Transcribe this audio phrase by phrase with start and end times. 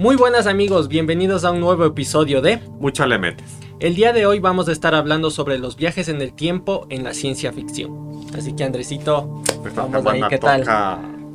[0.00, 3.58] Muy buenas amigos, bienvenidos a un nuevo episodio de Mucho le metes.
[3.80, 7.02] El día de hoy vamos a estar hablando sobre los viajes en el tiempo en
[7.02, 8.22] la ciencia ficción.
[8.32, 10.64] Así que Andresito, Esta vamos ahí, ¿qué tal?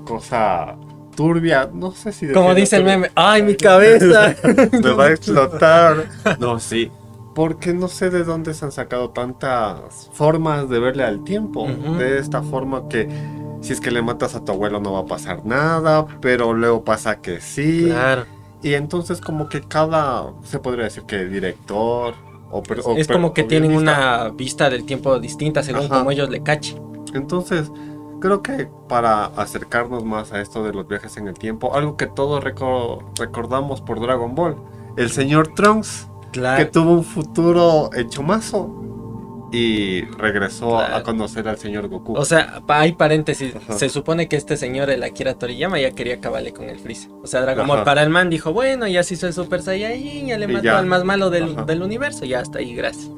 [0.06, 0.78] cosa
[1.14, 4.34] turbia, no sé si Como dice el meme, ¡ay, mi cabeza!
[4.82, 6.06] Me va a explotar.
[6.40, 6.90] No, sí.
[7.36, 11.68] Porque no sé de dónde se han sacado tantas formas de verle al tiempo.
[11.98, 13.10] De esta forma que
[13.60, 16.86] si es que le matas a tu abuelo no va a pasar nada, pero luego
[16.86, 17.88] pasa que sí.
[17.88, 18.26] Claro,
[18.64, 22.14] Y entonces como que cada, se podría decir que director
[22.50, 25.98] o, o es como que tienen una vista del tiempo distinta según Ajá.
[26.00, 26.82] como ellos le cachen.
[27.14, 27.70] Entonces,
[28.22, 32.08] creo que para acercarnos más a esto de los viajes en el tiempo, algo que
[32.08, 34.56] todos reco- recordamos por Dragon Ball,
[34.98, 38.70] el señor Trunks, que Claro, tuvo un futuro hecho mazo
[39.54, 40.96] y regresó Claro.
[40.96, 42.14] a conocer al señor Goku.
[42.18, 43.74] o sea, hay paréntesis, Ajá.
[43.78, 47.12] se supone que este señor, el Akira Toriyama, ya quería acabarle con el Freezer.
[47.22, 50.28] O sea, Dragon Ball para el man dijo, bueno, ya se hizo el Super Saiyajin,
[50.28, 50.80] ya le mató ya.
[50.80, 53.12] al más malo del, del universo, ya hasta ahí, gracias.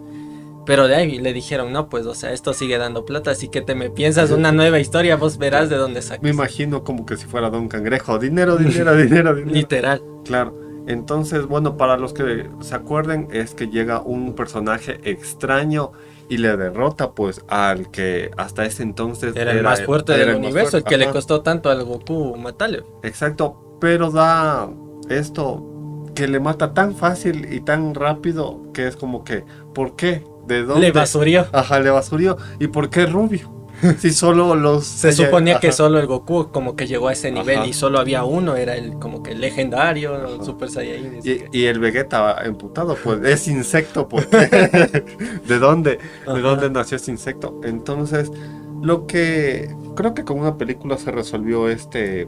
[0.66, 3.62] Pero de ahí le dijeron, no, pues, o sea, esto sigue dando plata, así que
[3.62, 6.24] te me piensas una nueva historia, vos verás de dónde sacas.
[6.24, 9.52] Me imagino como que si fuera Don Cangrejo, dinero, dinero, dinero, dinero.
[9.56, 10.02] Literal.
[10.26, 10.58] Claro.
[10.88, 15.92] Entonces, bueno, para los que se acuerden, es que llega un personaje extraño
[16.30, 20.38] y le derrota pues al que hasta ese entonces Era el más fuerte era del
[20.38, 22.84] universo, el que le costó tanto al Goku matarle.
[23.04, 24.70] Exacto, pero da
[25.10, 25.72] esto
[26.16, 30.24] que le mata tan fácil y tan rápido que es como que, ¿por qué?
[30.48, 30.88] ¿De dónde?
[30.88, 31.46] Le basurió.
[31.52, 32.38] Ajá, le basurió.
[32.60, 33.55] ¿Y por qué rubio?
[34.00, 34.86] Si solo los...
[34.86, 35.76] Se suponía que Ajá.
[35.78, 37.68] solo el Goku como que llegó a ese nivel Ajá.
[37.68, 41.22] y solo había uno, era el como que el legendario, el Super Saiyajin.
[41.22, 44.28] que- Y, el Vegeta emputado, pues es insecto, pues.
[45.48, 46.00] ¿De dónde?
[46.26, 47.60] ¿De dónde nació ese insecto?
[47.64, 48.32] Entonces,
[48.82, 52.28] lo que creo que con una película se resolvió este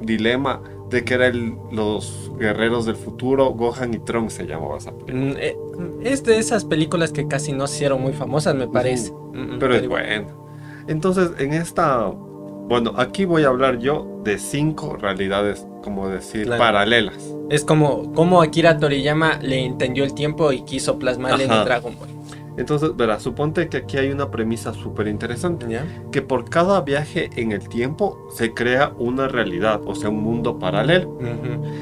[0.00, 5.14] dilema de que eran los guerreros del futuro, Gohan y Trunks se llamaba esa película.
[5.14, 5.56] Mm, eh,
[6.02, 9.12] Es de esas películas que casi no se hicieron muy famosas, me parece.
[9.12, 10.43] Mm, Pero es bueno.
[10.86, 16.60] Entonces, en esta, bueno, aquí voy a hablar yo de cinco realidades, como decir, Claro.
[16.62, 17.16] paralelas.
[17.50, 21.94] Es como, como Akira Toriyama le entendió el tiempo y quiso plasmarle en el Dragon
[21.98, 22.08] Ball.
[22.56, 25.66] Entonces, verás, suponte que aquí hay una premisa súper interesante.
[26.12, 30.58] Que por cada viaje en el tiempo se crea una realidad, o sea, un mundo
[30.58, 31.18] paralelo.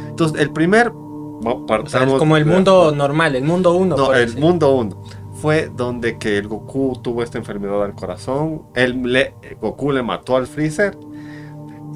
[0.08, 0.90] Entonces, el primer...
[0.90, 3.96] va- O sea, es como el mundo normal, el mundo uno.
[3.96, 4.40] No, el decir.
[4.40, 4.96] mundo 1.
[5.42, 8.62] Fue donde que el Goku tuvo esta enfermedad al corazón.
[8.76, 10.96] El le- Goku le mató al Freezer.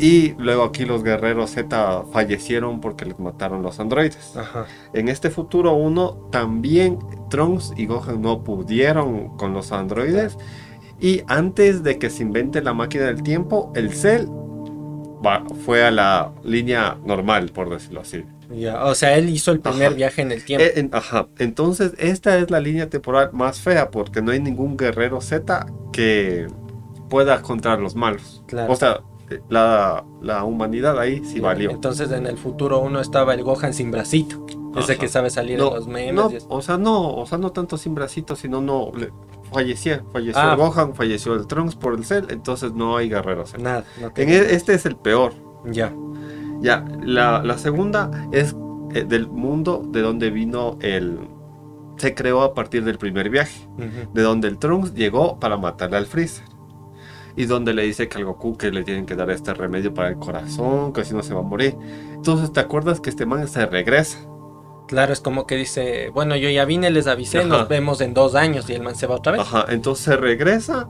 [0.01, 4.37] Y luego aquí los guerreros Z fallecieron porque les mataron los androides.
[4.37, 4.67] Ajá.
[4.93, 6.99] En este futuro 1 también
[7.31, 10.37] Trunks y Gohan no pudieron con los androides.
[11.01, 14.27] Y antes de que se invente la máquina del tiempo, el Cell
[15.25, 18.25] va- fue a la línea normal, por decirlo así.
[18.51, 19.95] Ya, O sea, él hizo el primer Ajá.
[19.97, 20.65] viaje en el tiempo.
[20.65, 21.27] Eh, en- ajá.
[21.39, 26.47] Entonces, esta es la línea temporal más fea porque no hay ningún guerrero Z que
[27.11, 28.43] pueda contra los malos.
[28.47, 28.73] Claro.
[28.73, 31.71] O sea, eh, la, la humanidad ahí sí valió.
[31.71, 34.45] Entonces en el futuro uno estaba el Gohan sin bracito.
[34.77, 35.01] Ese Ajá.
[35.01, 36.15] que sabe salir No, en los memes.
[36.15, 39.11] no, o sea, no, o sea, no tanto sin bracitos, sino no le-
[39.53, 40.51] fallecía, falleció Ah.
[40.53, 43.51] el Gohan, falleció el Trunks por el Cell, entonces no hay guerreros.
[43.53, 43.63] Z.
[43.63, 43.85] Nada.
[44.01, 45.33] no En e- este es el peor.
[45.65, 45.93] Ya.
[46.61, 48.57] Ya, la, la segunda es
[48.95, 51.19] eh, del mundo de donde vino el
[51.97, 53.69] se creó a partir del primer viaje.
[54.13, 56.45] De donde el Trunks llegó para matarle al Freezer.
[57.37, 60.09] Y donde le dice que al Goku que le tienen que dar este remedio para
[60.09, 61.77] el corazón, que si no se va a morir.
[62.15, 64.19] Entonces, ¿te acuerdas que este man se regresa?
[64.89, 67.49] Claro, es como que dice, bueno, yo ya vine, les avisé, Ajá.
[67.49, 69.41] nos vemos en dos años y el man se va otra vez.
[69.43, 70.89] Ajá, entonces se regresa,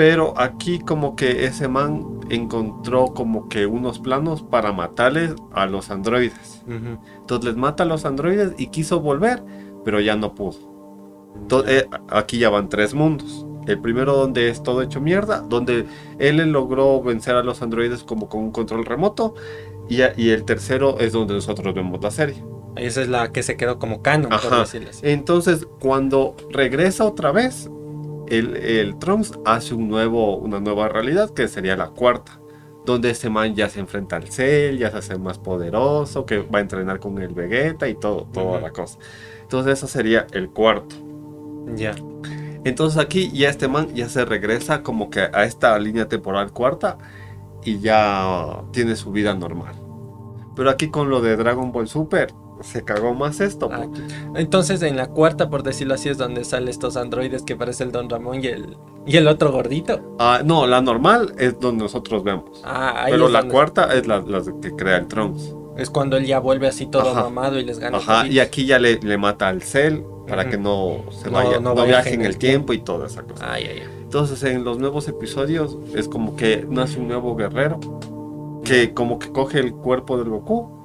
[0.00, 5.90] pero aquí como que ese man encontró como que unos planos para matarles a los
[5.90, 6.62] androides.
[6.66, 9.42] Entonces les mata a los androides y quiso volver,
[9.84, 10.56] pero ya no pudo.
[11.36, 13.44] Entonces, eh, aquí ya van tres mundos.
[13.66, 15.84] El primero donde es todo hecho mierda, donde
[16.18, 19.34] él logró vencer a los androides como con un control remoto.
[19.90, 22.42] Y, y el tercero es donde nosotros vemos la serie.
[22.74, 25.00] Esa es la que se quedó como canon, por decirlo así.
[25.02, 27.68] Entonces, cuando regresa otra vez,
[28.30, 32.40] el, el Trunks hace un nuevo, una nueva realidad que sería la cuarta.
[32.86, 36.60] Donde este man ya se enfrenta al Cell, ya se hace más poderoso, que va
[36.60, 38.60] a entrenar con el Vegeta y todo, toda Ujú.
[38.60, 38.98] la cosa.
[39.42, 40.96] Entonces, eso sería el cuarto.
[41.76, 41.94] Ya.
[42.64, 46.98] Entonces aquí ya este man ya se regresa como que a esta línea temporal cuarta
[47.64, 49.74] y ya tiene su vida normal.
[50.56, 53.68] Pero aquí con lo de Dragon Ball Super se cagó más esto.
[53.72, 53.86] Ah.
[54.34, 57.92] Entonces en la cuarta, por decirlo así, es donde salen estos androides que parece el
[57.92, 58.76] Don Ramón y el,
[59.06, 60.14] y el otro gordito.
[60.18, 62.60] Ah, no, la normal es donde nosotros vemos.
[62.64, 65.54] Ah, ahí Pero la donde- cuarta es la, la que crea el Trunks.
[65.76, 67.22] Es cuando él ya vuelve así todo Ajá.
[67.22, 67.98] mamado y les gana.
[67.98, 71.70] Ajá, y aquí ya le, le mata al Cell para que no se vaya, no
[71.70, 73.50] no, viaje viaje en el tiempo y toda esa cosa.
[73.52, 73.88] Ay, ay, ay.
[74.02, 77.78] Entonces en los nuevos episodios es como que nace un nuevo guerrero
[78.64, 80.79] que como que coge el cuerpo del Goku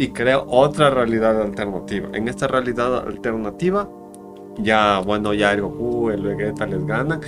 [0.00, 2.08] y crea otra realidad alternativa.
[2.14, 3.86] En esta realidad alternativa
[4.56, 7.20] ya, bueno, ya el Goku, el Vegeta les ganan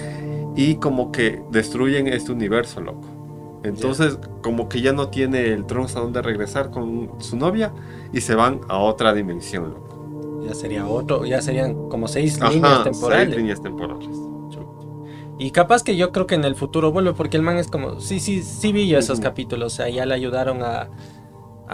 [0.57, 3.07] y como que destruyen este universo, loco.
[3.63, 7.75] Entonces como que ya no tiene el Trunks a dónde regresar con su novia
[8.11, 10.43] y se van a otra dimensión, loco.
[10.49, 13.37] Ya sería otro, ya serían como seis Ajá, líneas seis temporales.
[13.37, 14.09] líneas temporales.
[15.39, 18.01] Y capaz que yo creo que en el futuro vuelve porque el man es como,
[18.01, 20.89] sí, sí, sí vi yo esos capítulos, o sea, ya le ayudaron a,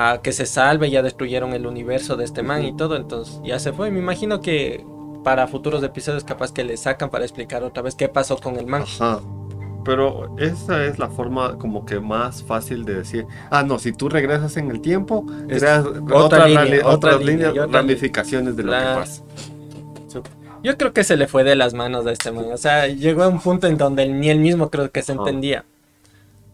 [0.01, 3.59] a que se salve, ya destruyeron el universo de este man y todo, entonces ya
[3.59, 3.91] se fue.
[3.91, 4.87] Me imagino que
[5.25, 8.67] para futuros episodios capaz que le sacan para explicar otra vez qué pasó con el
[8.67, 8.83] man.
[8.83, 9.21] Ajá.
[9.85, 14.09] Pero esa es la forma como que más fácil de decir, ah, no, si tú
[14.09, 18.63] regresas en el tiempo, creas otra otra línea, otra otras línea líneas, otra ramificaciones de
[18.63, 19.23] lo La- que pasa.
[20.63, 23.23] Yo creo que se le fue de las manos a este man, o sea, llegó
[23.23, 25.65] a un punto en donde ni él mismo creo que se entendía.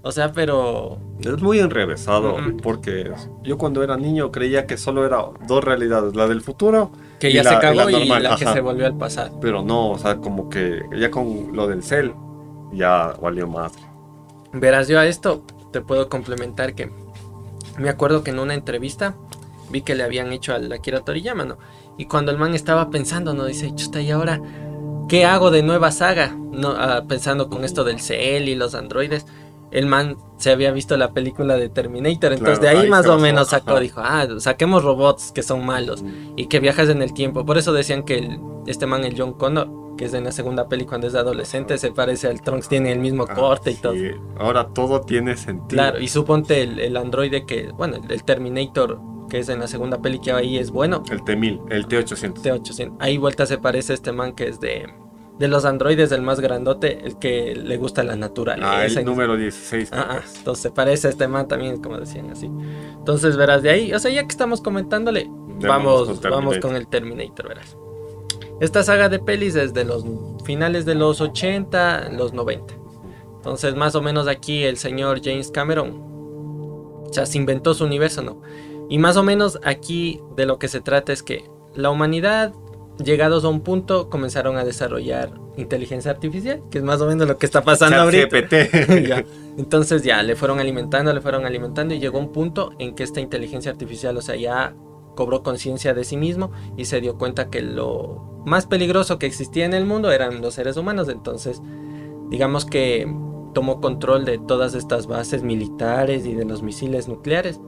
[0.06, 3.10] O sea, pero Es muy enrevesado, porque
[3.42, 7.34] yo cuando era niño creía que solo era dos realidades, la del futuro, que Y
[7.34, 9.38] ya la- se y la y la que se volvió al pasado.
[9.40, 12.12] pero no, o sea, como que ya con lo del cel,
[12.72, 13.80] ya valió madre.
[14.52, 15.42] Verás, yo a esto
[15.72, 16.90] te puedo complementar que
[17.78, 19.14] me acuerdo que en una entrevista
[19.70, 21.56] vi que le habían hecho al Akira Toriyama, ¿no?
[21.96, 23.46] Y cuando el man estaba pensando, ¿no?
[23.46, 24.40] Dice, chuta, ¿y ahora
[25.08, 26.36] qué hago de nueva saga?
[26.52, 29.26] No, Ah, pensando con esto del Cell y los androides.
[29.74, 33.06] El man se había visto la película de Terminator, entonces Claro, de ahí ahí más
[33.06, 33.80] o menos sacó, ajá.
[33.80, 36.02] dijo, ah, saquemos robots que son malos
[36.36, 37.44] y que viajas en el tiempo.
[37.44, 39.68] Por eso decían que el- este man, el John Connor,
[39.98, 42.98] que es en la segunda peli cuando es adolescente, se parece al Trunks, tiene el
[42.98, 43.92] mismo Ah, corte y todo.
[43.94, 45.68] sí, Ahora todo tiene sentido.
[45.68, 49.66] Claro, y suponte el, el androide que, bueno, el, el Terminator, que es en la
[49.68, 52.42] segunda peli que ahí es bueno, El T-1000, el T-800.
[52.42, 52.96] T800.
[53.00, 54.86] Ahí vuelta se parece a este man que es de,
[55.38, 58.70] de los androides, el más grandote, el que le gusta la naturaleza.
[58.70, 59.90] Ah, el número 16.
[59.92, 62.46] Ah, ah, entonces parece este man también, como decían así.
[62.46, 65.28] Entonces verás de ahí, o sea, ya que estamos comentándole,
[65.60, 67.76] vamos, con vamos con el Terminator, verás.
[68.60, 70.04] Esta saga de pelis es de los
[70.44, 72.74] finales de los 80, los 90.
[73.36, 78.22] Entonces, más o menos aquí el señor James Cameron, o sea, se inventó su universo,
[78.22, 78.40] ¿no?
[78.88, 81.44] Y más o menos aquí de lo que se trata es que
[81.74, 82.54] la humanidad,
[83.02, 87.38] llegados a un punto, comenzaron a desarrollar inteligencia artificial, que es más o menos lo
[87.38, 88.36] que está pasando ahorita.
[89.06, 89.24] Ya.
[89.56, 93.20] Entonces ya le fueron alimentando, le fueron alimentando y llegó un punto en que esta
[93.20, 94.74] inteligencia artificial, o sea, ya
[95.14, 99.64] cobró conciencia de sí mismo y se dio cuenta que lo más peligroso que existía
[99.64, 101.08] en el mundo eran los seres humanos.
[101.08, 101.62] Entonces,
[102.30, 103.06] digamos que
[103.54, 107.60] tomó control de todas estas bases militares y de los misiles nucleares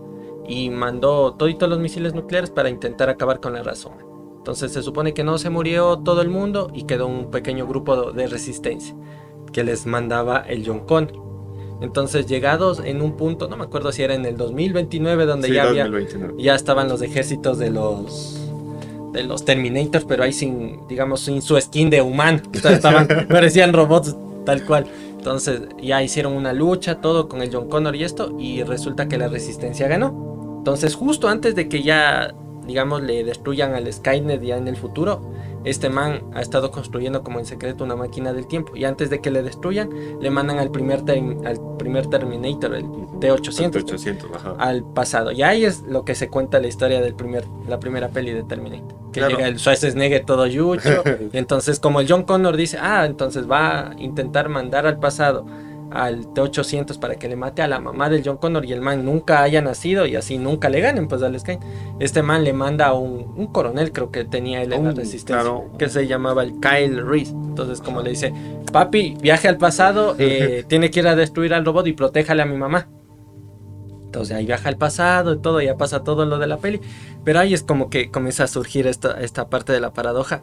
[0.48, 4.05] y mandó todos los misiles nucleares para intentar acabar con la humana.
[4.46, 8.12] Entonces se supone que no se murió todo el mundo y quedó un pequeño grupo
[8.12, 8.94] de resistencia
[9.52, 11.12] que les mandaba el John Connor.
[11.80, 15.54] Entonces llegados en un punto, no me acuerdo si era en el 2029 donde Sí,
[15.54, 16.34] ya había 2029.
[16.40, 18.40] ya estaban los ejércitos de los
[19.12, 22.40] de los Terminators, pero ahí sin, digamos, sin su skin de humano.
[22.54, 24.14] O sea, estaban, parecían robots
[24.44, 24.86] tal cual.
[25.18, 29.18] Entonces ya hicieron una lucha, todo con el John Connor y esto, y resulta que
[29.18, 30.56] la resistencia ganó.
[30.58, 32.32] Entonces justo antes de que ya,
[32.66, 35.20] digamos, le destruyan al Skynet ya en el futuro,
[35.64, 38.76] este man ha estado construyendo como en secreto una máquina del tiempo.
[38.76, 42.84] Y antes de que le destruyan, le mandan al primer, al primer Terminator, el
[43.20, 44.54] T-800 T-800, ajá.
[44.58, 45.32] al pasado.
[45.32, 48.42] Y ahí es lo que se cuenta la historia del primer, la primera peli de
[48.44, 48.94] Terminator.
[49.12, 49.36] Que Claro.
[49.36, 51.02] llega el Schwarzenegger todo yucho.
[51.32, 55.46] y entonces, como el John Connor dice, ah, entonces va a intentar mandar al pasado
[55.90, 59.04] al T-800 para que le mate a la mamá del John Connor y el man
[59.04, 61.58] nunca haya nacido y así nunca le ganen pues al Sky.
[62.00, 65.42] Este man le manda a un, un coronel, creo que tenía él en la resistencia,
[65.42, 65.70] claro.
[65.78, 67.32] que se llamaba el Kyle Reese.
[67.32, 68.32] Entonces, como le dice,
[68.72, 72.46] papi, viaje al pasado, eh, tiene que ir a destruir al robot y protéjale a
[72.46, 72.88] mi mamá.
[74.06, 76.80] Entonces ahí viaja al pasado y todo, ya pasa todo lo de la peli.
[77.24, 80.42] Pero ahí es como que comienza a surgir esta, esta parte de la paradoja.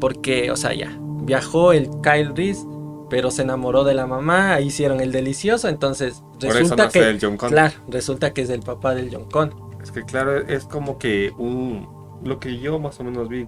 [0.00, 2.66] Porque, o sea, ya, viajó el Kyle Reese,
[3.08, 7.18] pero se enamoró de la mamá, ahí hicieron el delicioso, entonces Por resulta que...
[7.48, 9.54] Claro, resulta que es el papá del John.
[9.82, 11.94] Es que claro, es como que un
[12.24, 13.46] lo que yo más o menos vi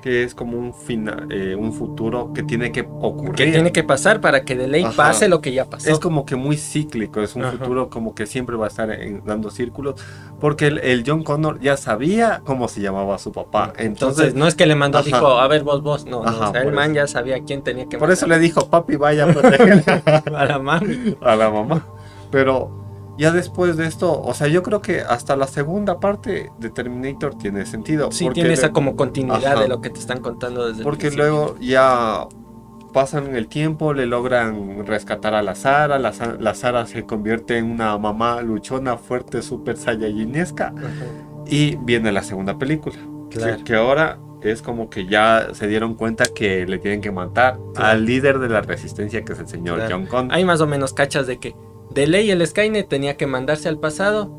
[0.00, 3.34] que es como un final, eh, un futuro que tiene que ocurrir.
[3.34, 4.96] Que tiene que pasar para que de ley Ajá.
[4.96, 5.90] pase lo que ya pasó.
[5.90, 7.58] Es como que muy cíclico, es un Ajá.
[7.58, 9.96] futuro como que siempre va a estar en- dando círculos,
[10.40, 14.46] porque el, el John Connor ya sabía cómo se llamaba su papá, Entonces, entonces, no
[14.46, 15.06] es que le mandó, Ajá.
[15.06, 16.94] dijo, a ver vos, vos, no, no, o sea, el man eso.
[16.96, 19.30] ya sabía quién tenía que por eso le dijo, papi, vaya a
[20.40, 21.16] a la mami.
[21.20, 21.84] a la mamá.
[22.30, 22.70] Pero,
[23.20, 27.34] Ya después de esto, o sea, yo creo que hasta la segunda parte de Terminator
[27.36, 28.10] tiene sentido.
[28.10, 29.60] Sí, porque tiene esa como continuidad Ajá.
[29.60, 32.26] de lo que te están contando desde Porque luego ya
[32.94, 37.56] pasan el tiempo, le logran rescatar a la Sara, la, Sa- la Sara se convierte
[37.58, 40.88] en una mamá luchona, fuerte, súper sayayinesca, Ajá.
[41.46, 42.96] y viene la segunda película.
[43.30, 43.58] Claro.
[43.58, 47.58] Que, que ahora es como que ya se dieron cuenta que le tienen que matar
[47.74, 47.90] Claro.
[47.90, 49.96] al líder de la resistencia, que es el señor Claro.
[49.96, 50.34] John Connor.
[50.34, 51.54] Hay más o menos cachas de que
[51.90, 54.36] de ley el Skynet tenía que mandarse al pasado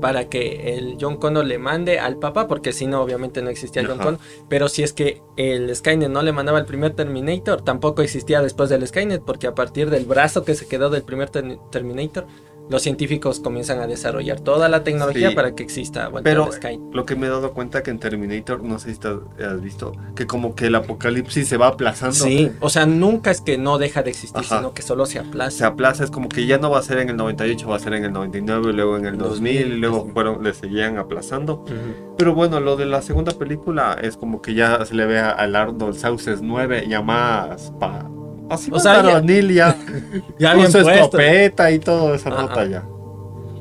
[0.00, 3.82] para que el John Connor le mande al papá, porque si no, obviamente no existía
[3.82, 4.04] John Ajá.
[4.04, 4.20] Connor.
[4.48, 8.68] Pero si es que el Skynet no le mandaba el primer Terminator, tampoco existía después
[8.70, 12.26] del Skynet, porque a partir del brazo que se quedó del primer ter- Terminator,
[12.70, 15.34] los científicos comienzan a desarrollar toda la tecnología Sí.
[15.34, 16.48] para que exista vuelta Pero
[16.92, 19.92] lo que me he dado cuenta que en Terminator, no sé si te has visto,
[20.16, 22.14] que como que el apocalipsis se va aplazando.
[22.14, 24.58] Sí, o sea, nunca es que no deja de existir, Ajá.
[24.58, 25.66] sino que solo se se aplaza.
[25.66, 27.94] aplaza, es como que ya no va a ser en el 98, va a ser
[27.94, 31.56] en el 99, y luego en el 2000, y luego fueron, le seguían aplazando.
[31.64, 32.14] Ujú.
[32.16, 35.30] Pero bueno, lo de la segunda película es como que ya se le ve a-
[35.30, 38.08] al Arnold Sauces 9 ya más pa,
[38.50, 39.76] así O sea, ya- ya,
[40.38, 40.90] Ya con bien su puesto.
[40.92, 42.42] escopeta y todo esa Ajá.
[42.42, 42.84] nota ya.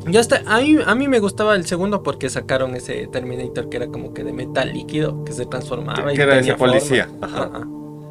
[0.06, 3.78] Ya está, a mí, a mí me gustaba el segundo porque sacaron ese Terminator que
[3.78, 6.08] era como que de metal líquido, que se transformaba.
[6.12, 7.28] Que y era tenía ese policía, forma.
[7.28, 7.44] ajá.
[7.54, 7.68] Ajá.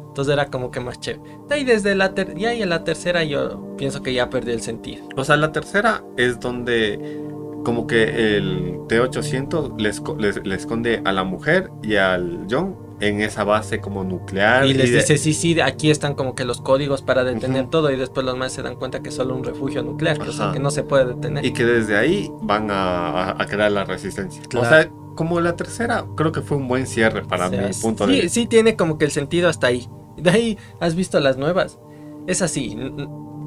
[0.07, 1.23] Entonces era como que más chévere.
[1.51, 4.61] Ahí desde la, ter- ya y en la tercera yo pienso que ya perdí el
[4.61, 5.05] sentido.
[5.15, 7.19] O sea, la tercera es donde
[7.63, 12.75] como que el T-800 le, esco- le- le esconde a la mujer y al John
[13.07, 14.65] en esa base como nuclear.
[14.65, 17.91] Y les de- dice, sí, sí, aquí están como que los códigos para detener todo
[17.91, 20.33] y después los más se dan cuenta que es solo un refugio nuclear, que, o
[20.33, 21.45] sea, que no se puede detener.
[21.45, 24.41] y que desde ahí van a, a- crear la resistencia.
[24.49, 24.65] Claro.
[24.65, 27.73] O sea, como la tercera, creo que fue un buen cierre para O sea, mi
[27.73, 28.33] punto sí, de vista.
[28.33, 29.87] sí tiene como que el sentido hasta ahí.
[30.17, 31.79] De ahí, ¿has visto las nuevas?
[32.27, 32.77] Es así,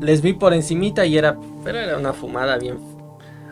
[0.01, 2.79] les vi por encimita y era, pero era una fumada bien,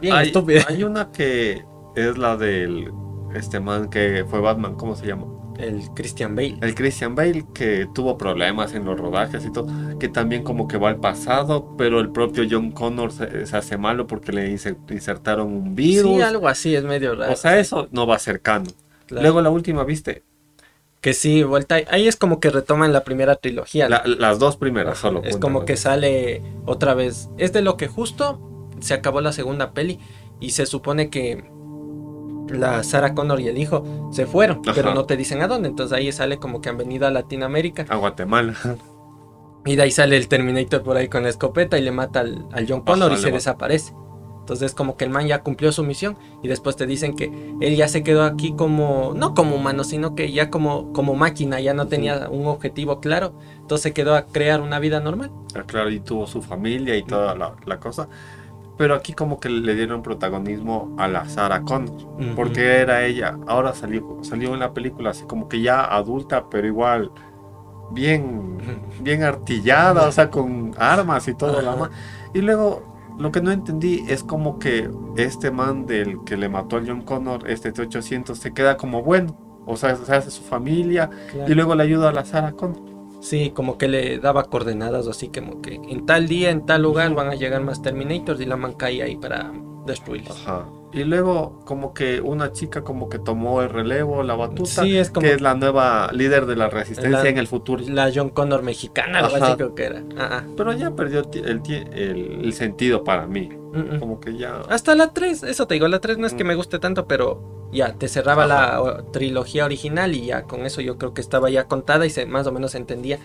[0.01, 0.63] bien hay, estúpida.
[0.69, 1.65] hay una que
[1.97, 2.93] es la del
[3.35, 5.27] este man que fue Batman, ¿cómo se llama?
[5.59, 6.57] El Christian Bale.
[6.61, 9.67] El Christian Bale que tuvo problemas en los rodajes y todo,
[9.99, 13.77] que también como que va al pasado, pero el propio John Connor se, se hace
[13.77, 16.17] malo porque le inse- insertaron un virus.
[16.17, 17.33] Sí, algo así, es medio raro.
[17.33, 18.67] o sea, eso no va cercano.
[19.07, 19.23] Claro.
[19.23, 20.23] Luego la última, ¿viste?
[21.01, 21.77] que sí, vuelta.
[21.91, 23.91] Ahí es como que retoman la primera trilogía.
[23.91, 25.23] las dos primeras solo.
[25.23, 27.29] Es como que sale otra vez.
[27.37, 28.41] Es de lo que justo
[28.81, 29.99] se acabó la segunda peli
[30.41, 31.45] y se supone que
[32.49, 34.73] la Sarah Connor y el hijo se fueron, Ajá.
[34.75, 35.69] pero no te dicen a dónde.
[35.69, 38.55] Entonces ahí sale como que han venido a Latinoamérica A Guatemala.
[39.65, 42.47] y de ahí sale el Terminator por ahí con la escopeta y le mata al,
[42.53, 43.95] al John Connor Ajá, y se desaparece.
[44.41, 47.33] Entonces es como que el man ya cumplió su misión y después te dicen que
[47.63, 51.61] él ya se quedó aquí como, no como humano, sino que ya como, como máquina,
[51.61, 53.33] ya no tenía un objetivo claro.
[53.57, 55.31] Entonces se quedó a crear una vida normal.
[55.55, 58.11] Ah, Claro, y tuvo su familia y toda la, la cosa.
[58.77, 61.95] Pero aquí como que le dieron protagonismo a la Sarah Connor.
[62.35, 63.39] Porque era ella.
[63.47, 67.11] Ahora salió, salió en la película así como que ya adulta, pero igual
[67.93, 68.59] bien,
[69.01, 71.59] bien artillada, o sea, con armas y todo.
[71.61, 71.77] Ajá.
[71.77, 71.91] ma-
[72.33, 76.77] Y luego lo que no entendí es como que este man del que le mató
[76.77, 79.37] al John Connor, este T-800, se queda como bueno.
[79.67, 81.51] O sea, se hace su familia Claro.
[81.51, 82.83] y luego le ayuda a la Sarah Connor.
[83.25, 87.15] Sí, como que le daba coordenadas así como que en tal día, en tal lugar
[87.15, 89.51] van a llegar más Terminators y la man cae ahí para
[89.87, 90.39] destruirlos.
[90.47, 90.67] Ajá.
[90.93, 95.11] Y luego como que una chica como que tomó el relevo, la batuta, Sí, es
[95.11, 97.83] como que es la nueva líder de la resistencia La- en el futuro.
[97.89, 99.47] la John Connor mexicana, algo Ajá.
[99.47, 100.03] así creo que era.
[100.19, 100.45] Ah.
[100.57, 101.63] Pero ya perdió el,
[101.93, 103.49] el, el sentido para mí.
[103.73, 103.99] Mm, mm.
[104.01, 104.61] Como que ya...
[104.69, 106.49] Hasta la 3, eso te digo, la 3 no es que Mm.
[106.49, 110.81] me guste tanto, pero ya te cerraba la o, trilogía original y ya con eso
[110.81, 113.19] yo creo que estaba ya contada y se más o menos entendía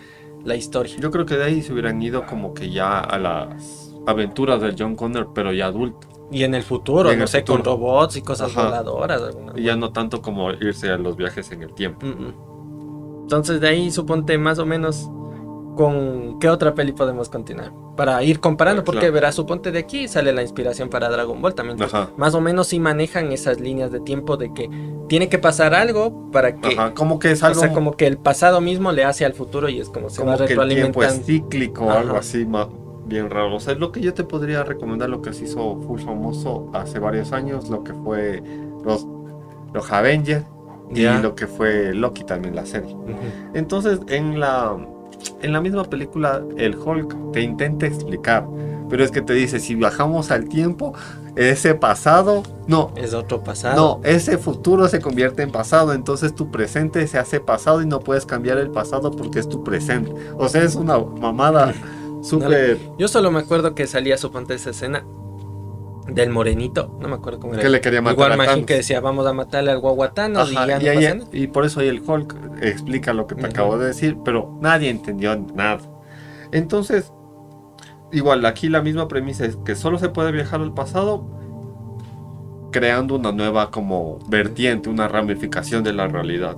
[0.44, 0.96] la historia.
[1.00, 4.76] Yo creo que de ahí se hubieran ido como que ya a las aventuras del
[4.78, 6.08] John Connor, pero ya adulto.
[6.32, 8.66] Y en el futuro, en no el sé, con robots y cosas Ajá.
[8.66, 9.22] voladoras.
[9.56, 12.06] Y ya no tanto como irse a los viajes en el tiempo.
[12.06, 12.34] Mm, mm.
[13.22, 15.10] Entonces de ahí suponte más o menos
[15.76, 17.72] con qué otra peli podemos continuar.
[17.96, 19.14] Para ir comparando, porque Claro.
[19.14, 21.78] verás, suponte de aquí sale la inspiración para Dragon Ball también.
[22.18, 24.70] Más o menos sí manejan esas líneas de tiempo de que
[25.08, 26.76] tiene que pasar algo para que...
[26.78, 29.34] Ajá, como que es O algo sea, como que el pasado mismo le hace al
[29.34, 31.26] futuro y es como se como va que el tiempo es retroalimentando.
[31.26, 32.70] cíclico o algo así ma-
[33.06, 33.56] bien raro.
[33.56, 37.00] O sea, lo que yo te podría recomendar, lo que se hizo full famoso hace
[37.00, 38.42] varios años, lo que fue
[38.86, 39.06] los,
[39.74, 40.46] los Avengers
[40.94, 42.96] y lo que fue Loki también, la serie.
[43.54, 44.78] Entonces, en la,
[45.42, 48.46] en la misma película, el Hulk te intenta explicar,
[48.90, 50.94] pero es que te dice, si viajamos al tiempo,
[51.36, 53.76] ese pasado, no, Es otro pasado.
[53.76, 58.00] no, ese futuro se convierte en pasado, entonces tu presente se hace pasado y no
[58.00, 60.14] puedes cambiar el pasado porque es tu presente.
[60.38, 61.74] O sea, es una mamada
[62.22, 62.80] súper...
[62.98, 65.06] Yo solo me acuerdo que salía suponte esa escena
[66.14, 67.62] del morenito, no me acuerdo cómo era.
[67.64, 68.66] Que le quería matar Igual a Thanos.
[68.66, 71.80] que decía, vamos a matarle al guaguatanos y ya y, no ahí- y por eso
[71.80, 75.80] ahí el Hulk explica lo que te acabo de decir, pero nadie entendió nada.
[76.52, 77.12] Entonces,
[78.12, 81.26] igual aquí la misma premisa es que solo se puede viajar al pasado
[82.72, 86.56] creando una nueva como vertiente, una ramificación de la realidad.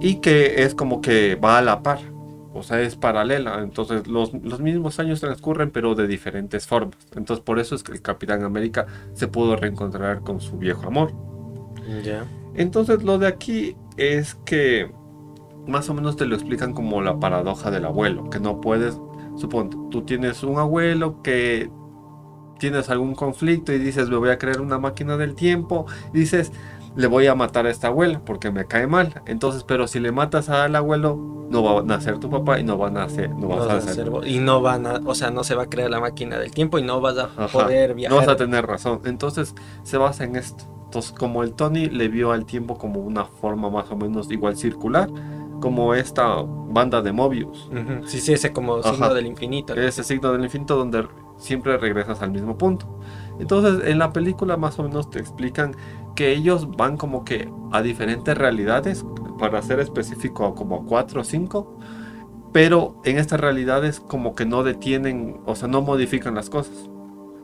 [0.00, 2.00] Y que es como que va a la par,
[2.56, 3.60] o sea, es paralela.
[3.62, 6.98] Entonces los, los mismos años transcurren pero de diferentes formas.
[7.14, 11.12] Entonces por eso es que el Capitán América se pudo reencontrar con su viejo amor.
[12.04, 12.26] Ya.
[12.54, 14.90] Entonces lo de aquí es que
[15.66, 18.98] más o menos te lo explican como la paradoja del abuelo, que no puedes,
[19.36, 21.70] suponte, tú tienes un abuelo que
[22.58, 26.52] tienes algún conflicto y dices, me voy a crear una máquina del tiempo, y dices,
[26.96, 29.22] le voy a matar a esta abuela porque me cae mal.
[29.26, 31.16] Entonces, pero si le matas al abuelo,
[31.50, 33.74] no va a nacer tu papá y no va a nacer, no vas No a
[33.76, 34.10] nacer.
[34.24, 36.78] y no van a, o sea, no se va a crear la máquina del tiempo
[36.78, 38.18] y no vas a Ajá, poder No viajar.
[38.18, 39.00] vas a tener razón.
[39.04, 40.64] Entonces se basa en esto.
[40.86, 44.56] Entonces como el Tony le vio al tiempo como una forma más o menos igual
[44.56, 45.08] circular,
[45.60, 47.66] como esta banda de Mobius.
[47.70, 48.06] Ujú.
[48.06, 48.90] Sí, sí, ese como Ajá.
[48.92, 49.74] signo del infinito.
[49.74, 49.80] ¿no?
[49.82, 51.06] Ese signo del infinito donde
[51.38, 52.86] siempre regresas al mismo punto.
[53.38, 55.74] Entonces en la película más o menos te explican
[56.16, 59.04] que ellos van como que a diferentes realidades,
[59.38, 61.78] para ser específico como a 4 o 5,
[62.52, 66.88] pero en estas realidades como que no detienen, o sea, no modifican las cosas.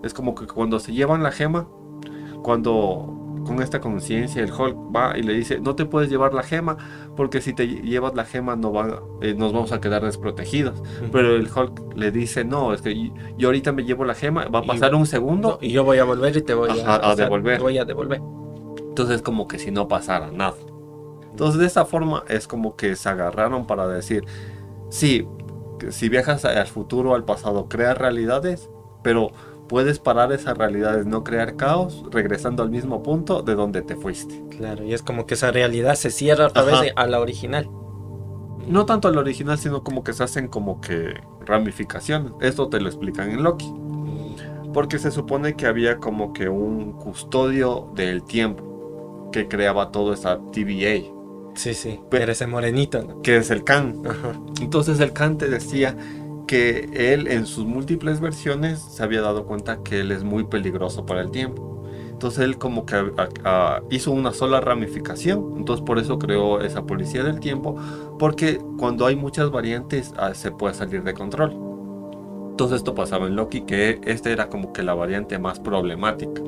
[0.02, 1.68] Es como que cuando se llevan la gema,
[2.42, 6.42] cuando con esta conciencia el Hulk va y le dice, no te puedes llevar la
[6.44, 6.76] gema,
[7.16, 10.78] porque si te llevas la gema no van, eh, nos vamos a quedar desprotegidos.
[10.80, 11.10] Ujú.
[11.12, 14.46] Pero el Hulk le dice, no, es que y- yo ahorita me llevo la gema,
[14.46, 16.70] va a Y- pasar un segundo, No, y yo voy a volver y te voy
[16.70, 17.56] a, a sea, devolver.
[17.58, 18.20] te voy a devolver.
[18.92, 20.56] Entonces es como que si no pasara nada.
[21.30, 24.26] Entonces de esa forma es como que se agarraron para decir,
[24.90, 25.26] sí,
[25.88, 28.68] si viajas al futuro o al pasado, creas realidades,
[29.02, 29.30] pero
[29.66, 34.44] puedes parar esas realidades, no crear caos, regresando al mismo punto de donde te fuiste.
[34.50, 37.70] Claro, y es como que esa realidad se cierra otra vez a la original.
[38.68, 41.14] No tanto al original, sino como que se hacen como que
[41.46, 42.32] ramificaciones.
[42.42, 43.72] Esto te lo explican en Loki.
[44.74, 48.71] Porque se supone que había como que un custodio del tiempo
[49.32, 51.10] que creaba toda esa TVA,
[51.54, 52.00] Sí, sí.
[52.10, 53.20] Pe- Era ese morenito, ¿no?
[53.22, 54.02] que es el Khan.
[54.06, 54.40] Ajá.
[54.62, 55.96] Entonces el Khan te decía
[56.46, 61.04] que él en sus múltiples versiones se había dado cuenta que él es muy peligroso
[61.04, 61.84] para el tiempo.
[62.10, 66.86] Entonces él como que a- a- hizo una sola ramificación, entonces por eso creó esa
[66.86, 67.76] policía del tiempo,
[68.18, 71.52] porque cuando hay muchas variantes ah, se puede salir de control.
[72.50, 76.40] Entonces esto pasaba en Loki, que esta era como que la variante más problemática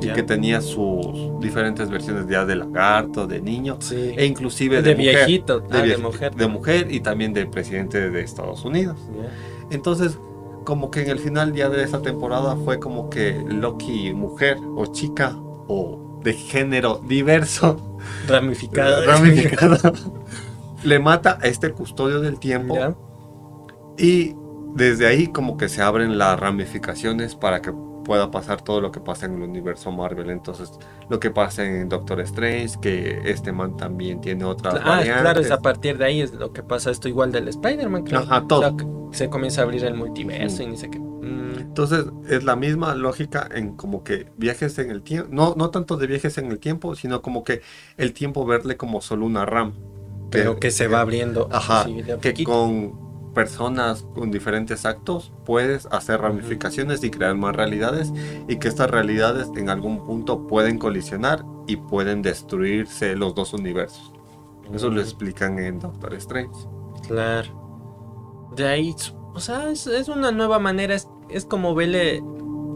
[0.00, 4.12] y que tenía sus diferentes versiones ya de lagarto, de niño Sí.
[4.16, 6.34] e inclusive de, de, mujer, viejito, ah, de, mujer.
[6.34, 8.96] de mujer y también de presidente de Estados Unidos.
[9.70, 10.18] Entonces,
[10.64, 14.86] como que en el final ya de esa temporada fue como que Loki mujer o
[14.86, 15.34] chica
[15.68, 19.04] o de género diverso, Ramificado.
[19.06, 19.76] ramificado,
[20.84, 22.94] le mata a este custodio del tiempo Ya.
[23.98, 24.34] y
[24.74, 27.72] desde ahí como que se abren las ramificaciones para que
[28.04, 30.30] pueda pasar todo lo que pasa en el universo Marvel.
[30.30, 30.70] Entonces,
[31.08, 35.20] lo que pasa en Doctor Strange, que este man también tiene otras Ah, variantes.
[35.22, 38.20] claro, es a partir de ahí es lo que pasa esto igual del Spider-Man, creo.
[38.20, 38.60] Ajá, todo.
[38.60, 40.64] O sea, que se comienza a abrir el multiverso Sí.
[40.64, 40.98] y sé qué.
[40.98, 45.70] Mm, Entonces es la misma lógica en como que viajes en el tiempo, no, no
[45.70, 47.60] tanto de viajes en el tiempo, sino como que
[47.96, 49.74] el tiempo verle como solo una RAM.
[50.30, 56.20] pero que se va abriendo Ajá, así que con personas con diferentes actos puedes hacer
[56.20, 58.12] ramificaciones y crear más realidades
[58.48, 64.12] y que estas realidades en algún punto pueden colisionar y pueden destruirse los dos universos.
[64.72, 66.54] Eso lo explican en Doctor Strange.
[67.06, 68.50] Claro.
[68.56, 68.94] De ahí,
[69.34, 72.22] o sea, es, es una nueva manera, es, es como verle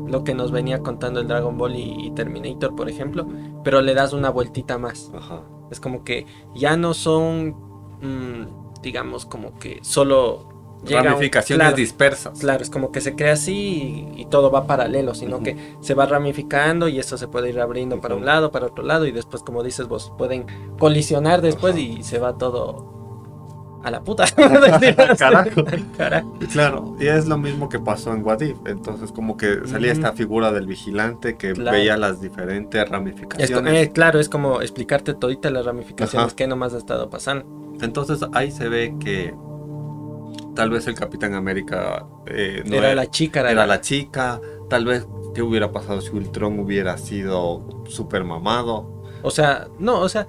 [0.06, 3.26] lo que nos venía contando el Dragon Ball y, y Terminator, por ejemplo,
[3.62, 5.10] pero le das una vueltita más.
[5.14, 5.42] Ajá.
[5.70, 7.56] Es como que ya no son,
[8.00, 10.54] mm, digamos, como que solo
[10.86, 12.38] Ramificaciones claro, dispersas.
[12.38, 15.94] Claro, es como que se crea así y, y todo va paralelo, sino que se
[15.94, 19.12] va ramificando y eso se puede ir abriendo para un lado, para otro lado y
[19.12, 20.46] después, como dices vos, pueden
[20.78, 22.94] colisionar después y se va todo
[23.84, 24.24] a la puta.
[25.18, 25.64] Carajo.
[25.96, 26.32] Carajo.
[26.52, 28.56] Claro, y es lo mismo que pasó en What If.
[28.66, 31.76] Entonces, como que salía esta figura del vigilante que Claro.
[31.76, 33.74] veía las diferentes Es ramificaciones.
[33.74, 36.36] eh, claro, es como explicarte todita las ramificaciones Ajá.
[36.36, 37.44] que nomás ha estado pasando.
[37.80, 39.34] Entonces, ahí se ve que
[40.54, 44.40] tal vez el Capitán América eh, no era la chica, era, era la- la chica.
[44.70, 49.02] Tal vez, ¿qué hubiera pasado si Ultron hubiera sido super mamado?
[49.22, 50.26] O sea, no, o sea,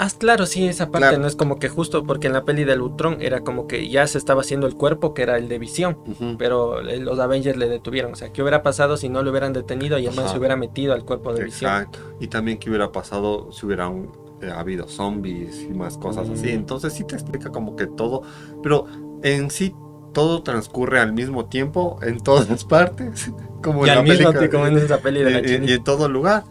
[0.00, 1.22] Ah, claro, sí, esa parte Claro.
[1.22, 4.06] no es como que justo porque en la peli del Ultron era como que ya
[4.06, 6.36] se estaba haciendo el cuerpo que era el de visión, Ujú.
[6.38, 8.12] pero eh, los Avengers le detuvieron.
[8.12, 10.54] O sea, ¿qué hubiera pasado si no lo hubieran detenido y el man se hubiera
[10.56, 11.70] metido al cuerpo de visión?
[11.72, 11.98] Exacto.
[12.20, 16.46] Y también qué hubiera pasado si hubieran eh, habido zombies y más cosas así.
[16.46, 16.50] Mm.
[16.50, 18.22] Entonces sí te explica como que todo,
[18.62, 18.84] pero
[19.24, 19.74] en sí
[20.14, 23.32] todo transcurre al mismo tiempo en todas partes,
[23.64, 25.68] como Y en al la mismo película, tiempo, como en esa peli de la y-
[25.68, 26.44] y- en todo lugar.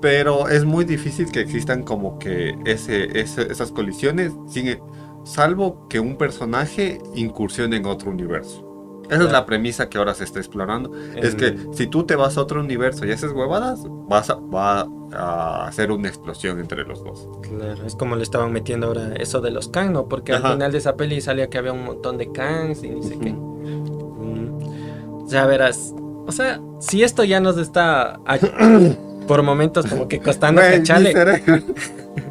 [0.00, 4.78] Pero es muy difícil que existan como que ese, ese- esas colisiones, sin,
[5.24, 8.62] salvo que un personaje incursione en otro universo.
[9.08, 10.90] Esa es la premisa que ahora se está explorando.
[11.14, 14.88] Es que si tú te vas a otro universo y haces huevadas, vas a, va
[15.12, 17.28] a hacer una explosión entre los dos.
[17.42, 20.08] Claro, es como le estaban metiendo ahora eso de los Kang, ¿no?
[20.08, 20.48] Porque Ajá.
[20.48, 23.16] al final de esa peli salía que había un montón de Kangs y ni sé
[23.20, 23.30] qué.
[23.32, 25.28] Mm.
[25.28, 25.94] Sea, verás,
[26.26, 28.18] o sea, si esto ya nos está
[29.26, 31.62] por momentos como que costando Güey, mi cachale, cerebro.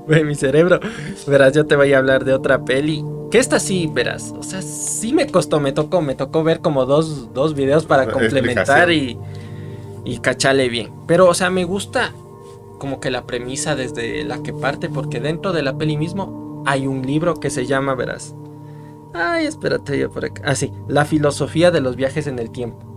[0.25, 0.79] mi cerebro,
[1.27, 4.61] verás, yo te voy a hablar de otra peli, que esta sí, verás, o sea,
[4.61, 9.17] sí me costó, me tocó, me tocó ver como dos, dos videos para complementar y,
[10.03, 10.93] y cachale bien.
[11.07, 12.13] Pero, o sea, me gusta
[12.79, 16.87] como que la premisa desde la que parte, porque dentro de la peli mismo hay
[16.87, 18.35] un libro que se llama, verás.
[19.13, 20.41] Ay, espérate, yo por acá.
[20.45, 22.94] Ah, sí, La filosofía de los viajes en el tiempo.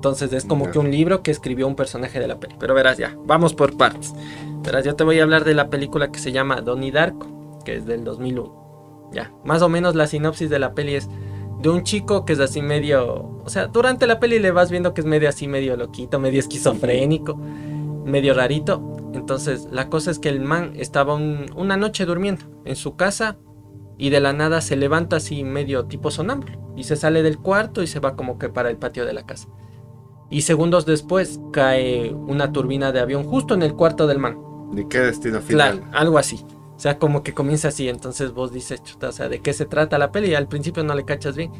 [0.00, 2.56] Entonces es como que un libro que escribió un personaje de la peli.
[2.58, 4.14] Pero verás ya, vamos por partes.
[4.62, 7.76] Verás, yo te voy a hablar de la película que se llama Donnie Darko, que
[7.76, 9.10] es del 2001.
[9.12, 11.06] Ya, más o menos la sinopsis de la peli es
[11.60, 14.94] de un chico que es así medio, o sea, durante la peli le vas viendo
[14.94, 18.96] que es medio así, medio loquito, medio esquizofrénico, medio rarito.
[19.12, 23.36] Entonces, la cosa es que el man estaba un- una noche durmiendo en su casa
[23.98, 27.82] y de la nada se levanta así medio tipo sonámbulo y se sale del cuarto
[27.82, 29.46] y se va como que para el patio de la casa.
[30.30, 34.38] Y segundos después cae una turbina de avión justo en el cuarto del man.
[34.70, 35.80] Ni qué destino final.
[35.80, 36.44] Claro, algo así.
[36.76, 39.66] O sea, como que comienza así, entonces vos dices, chuta, o sea, ¿de qué se
[39.66, 40.34] trata la peli?
[40.34, 41.52] Al principio no le cachas bien.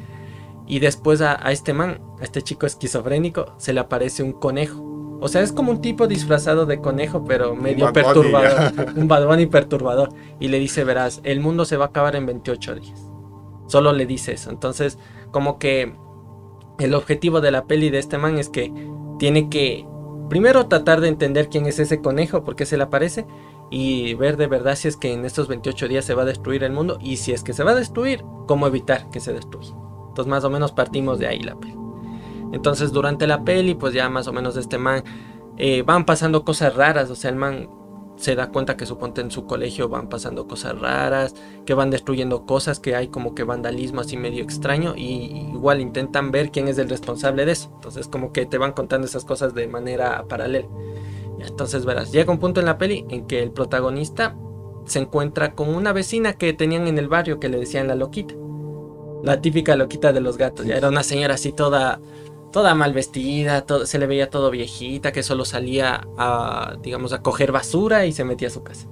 [0.66, 5.18] Y después a, a este man, a este chico esquizofrénico, se le aparece un conejo.
[5.20, 8.72] O sea, es como un tipo disfrazado de conejo, pero medio Bunny, perturbador.
[8.96, 10.10] un Bad Bunny perturbador.
[10.38, 13.06] Y le dice, verás, el mundo se va a acabar en 28 días.
[13.66, 14.48] Solo le dice eso.
[14.50, 14.98] Entonces,
[15.30, 15.94] como que
[16.80, 18.72] el objetivo de la peli de este man es que
[19.18, 19.86] tiene que
[20.28, 23.26] primero tratar de entender quién es ese conejo, por qué se le aparece,
[23.70, 26.64] y ver de verdad si es que en estos 28 días se va a destruir
[26.64, 29.74] el mundo, y si es que se va a destruir, cómo evitar que se destruya.
[30.08, 31.76] Entonces más o menos partimos de ahí la peli.
[32.52, 35.04] Entonces durante la peli, pues ya más o menos este man,
[35.56, 37.68] eh, van pasando cosas raras, o sea, el man
[38.20, 42.44] se da cuenta que suponte en su colegio van pasando cosas raras, que van destruyendo
[42.44, 46.76] cosas, que hay como que vandalismo así medio extraño y igual intentan ver quién es
[46.78, 47.70] el responsable de eso.
[47.76, 50.68] Entonces como que te van contando esas cosas de manera paralela.
[51.40, 54.36] Entonces verás, llega un punto en la peli en que el protagonista
[54.84, 58.34] se encuentra con una vecina que tenían en el barrio que le decían la loquita.
[59.22, 60.66] La típica loquita de los gatos.
[60.66, 62.00] Ya era una señora así toda
[62.52, 67.22] toda mal vestida, todo- se le veía todo viejita, que solo salía a, digamos, a
[67.22, 68.88] coger basura y se metía a su casa.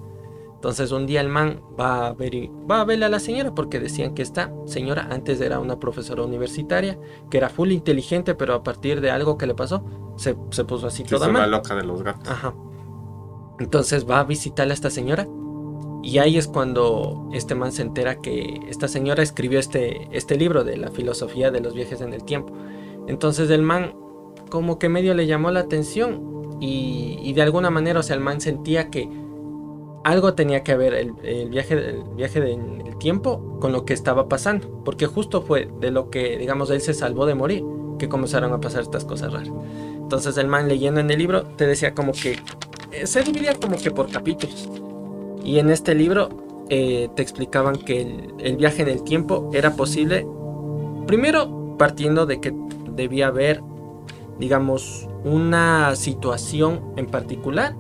[0.55, 2.35] Entonces un día el man va a ver
[2.69, 6.25] va a verle a la señora porque decían que esta señora antes era una profesora
[6.25, 6.99] universitaria,
[7.31, 9.85] que era full inteligente, pero a partir de algo que le pasó,
[10.17, 11.51] se, se puso así Que toda son la mal.
[11.53, 12.29] loca de los gatos.
[12.29, 12.55] Ajá.
[13.61, 15.27] Entonces va a visitarle a esta señora.
[16.03, 20.63] Y ahí es cuando este man se entera que esta señora escribió este, este libro
[20.65, 22.53] de la filosofía de los viajes en el tiempo.
[23.09, 23.95] Entonces el man
[24.51, 28.23] como que medio le llamó la atención y, y de alguna manera, o sea, el
[28.23, 29.09] man sentía que
[30.05, 34.29] algo tenía que ver el, el viaje, el viaje del tiempo con lo que estaba
[34.29, 34.83] pasando.
[34.85, 37.65] Porque justo fue de lo que, digamos, él se salvó de morir
[37.99, 39.51] que comenzaron a pasar estas cosas raras.
[39.95, 42.39] Entonces el man leyendo en el libro te decía como que
[42.93, 44.69] eh, se dividía como que por capítulos.
[45.45, 46.29] Y en este libro
[46.69, 50.27] eh, te explicaban que el, el viaje en el tiempo era posible,
[51.07, 52.53] primero partiendo de que
[52.99, 53.63] debía haber,
[54.39, 57.75] digamos, una situación en particular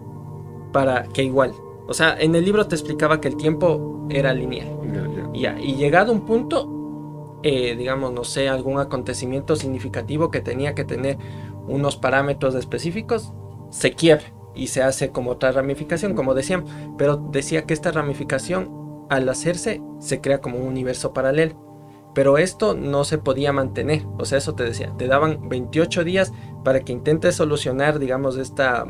[0.73, 1.53] para que igual,
[1.87, 4.69] o sea, en el libro te explicaba que el tiempo era lineal.
[4.93, 5.31] Ya, ya.
[5.33, 10.75] Y, ya, y llegado un punto, eh, digamos, no sé, algún acontecimiento significativo que tenía
[10.75, 11.19] que tener
[11.67, 13.33] unos parámetros específicos,
[13.71, 16.65] se quiebra y se hace como otra ramificación, como decían.
[16.99, 21.68] Pero decía que esta ramificación, al hacerse, se crea como un universo paralelo.
[22.15, 24.03] Pero esto no se podía mantener.
[24.19, 24.93] O sea, eso te decía.
[24.99, 26.33] Te daban 28 días
[26.65, 28.87] para que intentes solucionar, digamos, esta,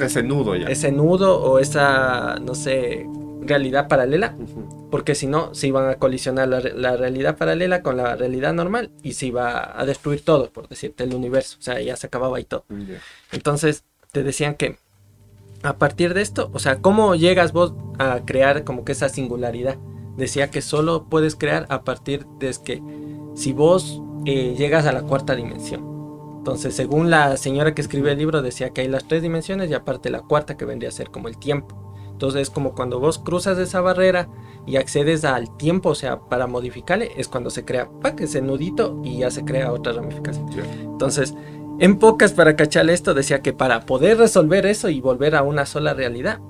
[0.00, 0.66] Ese nudo ya.
[0.68, 3.06] ese nudo o esa, no sé,
[3.40, 4.34] realidad paralela
[4.90, 8.90] porque si no se iban a colisionar la, la realidad paralela con la realidad normal
[9.02, 12.38] y se iba a destruir todo, por decirte, el universo, o sea, ya se acababa
[12.38, 12.64] y todo.
[13.32, 14.76] Entonces te decían que
[15.62, 19.78] a partir de esto, o sea, ¿cómo llegas vos a crear como que esa singularidad?
[20.16, 22.82] Decía que solo puedes crear a partir de que
[23.34, 25.94] si vos eh, llegas a la cuarta dimensión.
[26.38, 29.74] Entonces, según la señora que escribió el libro, decía que hay las tres dimensiones y
[29.74, 31.74] aparte la cuarta que vendría a ser como el tiempo.
[32.10, 34.28] Entonces, es como cuando vos cruzas esa barrera
[34.66, 38.20] y accedes al tiempo, o sea, para modificarle, es cuando se crea ¡pac!
[38.20, 40.46] ese nudito y ya se crea otra ramificación.
[40.80, 41.34] Entonces,
[41.80, 45.66] en pocas para cacharle esto, decía que para poder resolver eso y volver a una
[45.66, 46.40] sola realidad,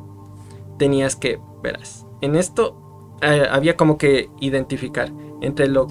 [0.79, 2.84] tenías que, verás, en esto
[3.21, 5.87] eh, había como que identificar entre lo...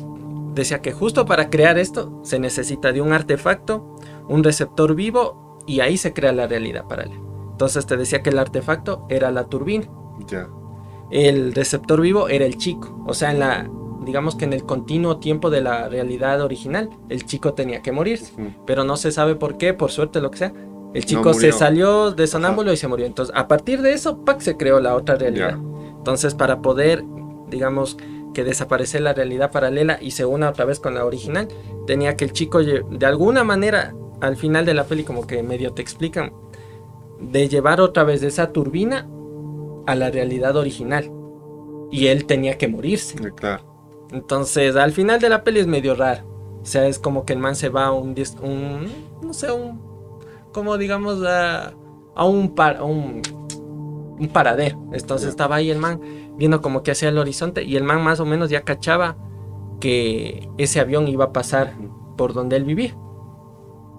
[0.54, 5.80] Decía que justo para crear esto se necesita de un artefacto, un receptor vivo y
[5.80, 7.20] ahí se crea la realidad paralela.
[7.52, 9.88] Entonces te decía que el artefacto era la turbina.
[10.28, 10.48] Ya.
[11.10, 13.04] El receptor vivo era el chico.
[13.08, 13.70] O sea, en la,
[14.06, 18.34] digamos que en el continuo tiempo de la realidad original, el chico tenía que morirse.
[18.34, 18.52] Ujú.
[18.66, 20.54] Pero no se sabe por qué, por suerte, lo que sea.
[20.94, 23.06] El chico No se salió de sonámbulo y se murió.
[23.06, 24.40] Entonces, a partir de eso, ¡pac!
[24.42, 25.58] se creó la otra realidad.
[26.04, 27.06] Entonces, para poder,
[27.48, 27.96] digamos,
[28.34, 31.48] que desaparecer la realidad paralela y se una otra vez con la original,
[31.88, 35.72] tenía que el chico, de alguna manera, al final de la peli, como que medio
[35.72, 36.34] te explican,
[37.22, 39.08] de llevar otra vez esa turbina
[39.88, 41.10] a la realidad original.
[41.90, 43.16] Y él tenía que morirse.
[43.32, 43.64] Claro.
[44.12, 46.60] Entonces, al final de la peli es medio raro.
[46.62, 49.80] O sea, es como que el man se va a un, un no sé, un,
[50.52, 51.74] como digamos, a,
[52.14, 53.22] a un, par, a un,
[54.24, 54.82] un paradero.
[54.94, 56.00] Entonces estaba ahí el man
[56.38, 59.18] viendo como que hacia el horizonte y el man más o menos ya cachaba
[59.80, 61.74] que ese avión iba a pasar
[62.18, 62.96] por donde él vivía.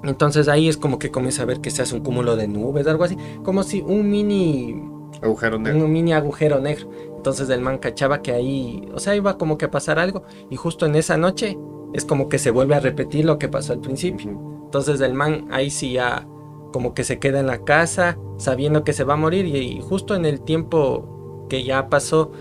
[0.03, 2.87] Entonces ahí es como que comienza a ver que se hace un cúmulo de nubes,
[2.87, 4.83] algo así, como si un mini
[5.23, 5.85] Agujero negro.
[5.85, 6.91] un mini agujero negro.
[7.17, 10.25] Entonces el man cachaba que ahí, o sea, iba como que a pasar algo.
[10.51, 11.57] Y justo en esa noche
[11.95, 14.31] es como que se vuelve a repetir lo que pasó al principio.
[14.65, 16.27] Entonces el man ahí sí ya
[16.75, 19.47] como que se queda en la casa sabiendo que se va a morir.
[19.47, 22.33] Y, y justo en el tiempo que ya pasó,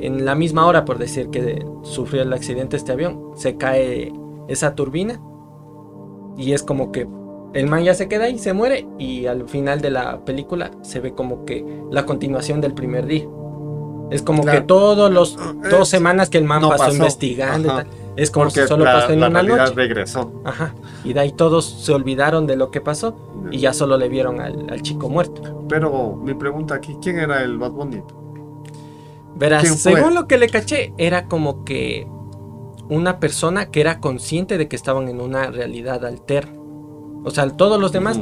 [0.00, 4.10] en la misma hora por decir que sufrió el accidente este avión, se cae
[4.48, 5.20] esa turbina.
[6.38, 7.06] Y es como que
[7.52, 11.00] el man ya se queda ahí, se muere y al final de la película se
[11.00, 13.26] ve como que la continuación del primer día.
[14.10, 14.60] Es como Claro.
[14.60, 16.96] que todos los Es- dos semanas que el man no pasó, pasó.
[16.96, 17.86] investigando, y tal,
[18.16, 19.72] es como Porque si solo la, pasó en la una noche.
[19.74, 20.32] regresó.
[20.44, 20.74] Ajá.
[21.04, 23.16] Y de ahí todos se olvidaron de lo que pasó
[23.50, 25.64] y ya solo le vieron al, al chico muerto.
[25.68, 28.02] Pero mi pregunta aquí, ¿quién era el Bad Bunny?
[29.36, 32.06] Verás, según lo que le caché, era como que
[32.88, 36.52] una persona que era consciente de que estaban en una realidad alterna.
[37.24, 38.20] O sea, todos los demás.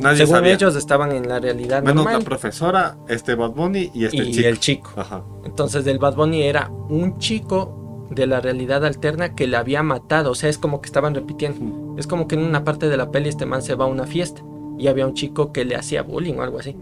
[0.00, 0.54] Nadie según sabía.
[0.54, 2.18] ellos, estaban en la realidad Menos normal.
[2.20, 4.48] la profesora, este Bad Bunny y este y chico.
[4.48, 4.90] el chico.
[4.96, 5.22] Ajá.
[5.44, 7.79] Entonces el Bad Bunny era un chico
[8.10, 10.32] de la realidad alterna que le había matado.
[10.32, 11.96] O sea, es como que estaban repitiendo.
[11.98, 14.06] Es como que en una parte de la peli este man se va a una
[14.06, 14.42] fiesta
[14.78, 16.76] y había un chico que le hacía bullying o algo así.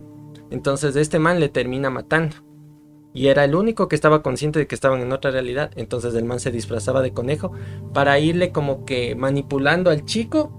[0.51, 2.37] Entonces este man le termina matando.
[3.15, 5.71] Y era el único que estaba consciente de que estaban en otra realidad.
[5.77, 7.53] Entonces el man se disfrazaba de conejo
[7.93, 10.53] para irle como que manipulando al chico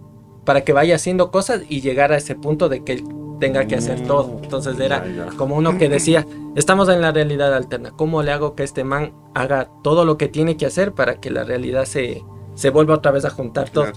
[0.46, 3.04] para que vaya haciendo cosas y llegar a ese punto de que él
[3.40, 4.40] tenga que hacer todo.
[4.44, 5.04] Entonces era
[5.38, 6.26] como uno que decía,
[6.56, 10.28] estamos en la realidad alterna, ¿cómo le hago que este man haga todo lo que
[10.28, 12.24] tiene que hacer para que la realidad se,
[12.56, 13.92] se vuelva otra vez a juntar todo?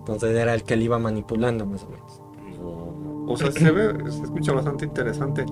[0.00, 2.22] Entonces era el que le iba manipulando más o menos.
[3.30, 5.44] O sea, se ve, se escucha bastante interesante.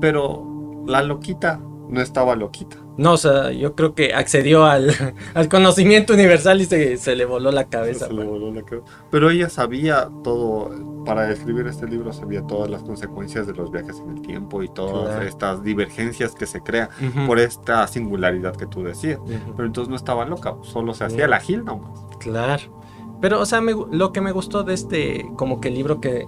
[0.00, 2.76] Pero la loquita no estaba loquita.
[2.96, 4.92] No, o sea, yo creo que accedió al,
[5.34, 8.06] al conocimiento universal y se, se le voló la cabeza.
[8.06, 8.86] Se le voló la cabeza.
[9.10, 10.70] Pero ella sabía todo,
[11.04, 14.68] para escribir este libro sabía todas las consecuencias de los viajes en el tiempo y
[14.68, 15.26] todas Claro.
[15.28, 16.88] estas divergencias que se crean
[17.26, 19.18] por esta singularidad que tú decías.
[19.56, 21.90] Pero entonces no estaba loca, solo se hacía la gil nomás.
[22.18, 22.80] Claro.
[23.20, 26.26] Pero, o sea, me lo que me gustó de este, como que el libro que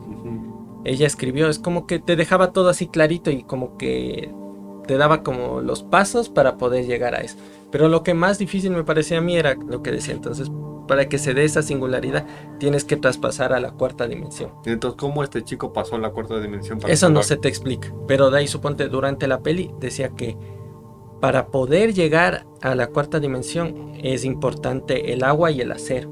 [0.85, 4.31] ella escribió, es como que te dejaba todo así clarito y como que
[4.87, 7.37] te daba como los pasos para poder llegar a eso.
[7.71, 10.51] Pero lo que más difícil me parecía a mí era lo que decía, entonces,
[10.87, 12.27] para que se dé esa singularidad,
[12.59, 14.53] tienes que traspasar a la cuarta dimensión.
[14.67, 16.79] Entonces, ¿cómo este chico pasó a la cuarta dimensión?
[16.79, 20.37] para Eso no se te explica, pero de ahí suponte durante la peli decía que
[21.21, 26.11] para poder llegar a la cuarta dimensión es importante el agua y el acero.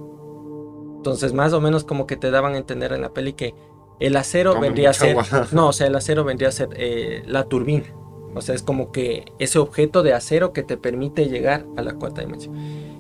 [0.97, 3.55] Entonces más o menos como que te daban a entender en la peli que
[3.99, 5.11] el acero Come vendría a ser...
[5.11, 5.49] agua.
[5.53, 7.93] No, o sea, el acero vendría a ser eh, la turbina.
[8.35, 11.95] O sea, es como que ese objeto de acero que te permite llegar a la
[11.95, 12.55] cuarta dimensión.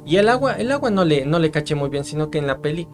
[0.05, 2.47] Y el agua, el agua no le, no le caché muy bien, sino que en
[2.47, 2.88] la peli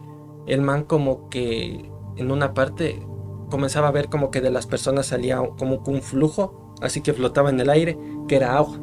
[0.45, 3.01] el man como que en una parte
[3.49, 7.13] comenzaba a ver como que de las personas salía como que un flujo, así que
[7.13, 7.97] flotaba en el aire,
[8.27, 8.79] que era agua.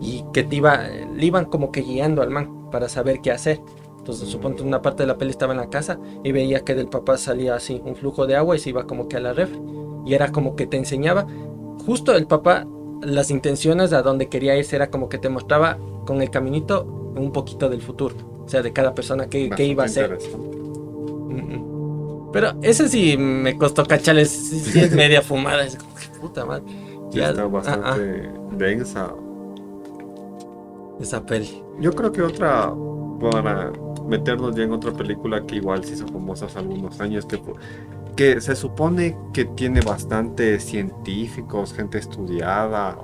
[0.00, 3.60] Y que te iba, le iban como que guiando al man para saber qué hacer.
[3.98, 6.88] Entonces, suponte una parte de la peli estaba en la casa y veía que del
[6.88, 9.60] papá salía así un flujo de agua y se iba como que a la refri.
[10.06, 11.26] Y era como que te enseñaba
[11.84, 12.66] justo el papá,
[13.02, 16.84] las intenciones a donde quería irse era como que te mostraba con el caminito
[17.16, 18.14] un poquito del futuro.
[18.44, 20.18] O sea, de cada persona que, que iba a ser.
[22.32, 25.64] Pero ese sí me costó cacharles, sí, es media fumada.
[25.64, 26.64] Es como que puta madre.
[27.10, 29.14] Ya, está bastante densa.
[31.00, 31.62] Esa peli.
[31.80, 32.72] Yo creo que otra,
[33.20, 33.72] para
[34.06, 37.40] meternos ya en otra película que igual se hizo famosa hace algunos años, que,
[38.18, 42.98] que se supone que tiene bastantes científicos, gente estudiada.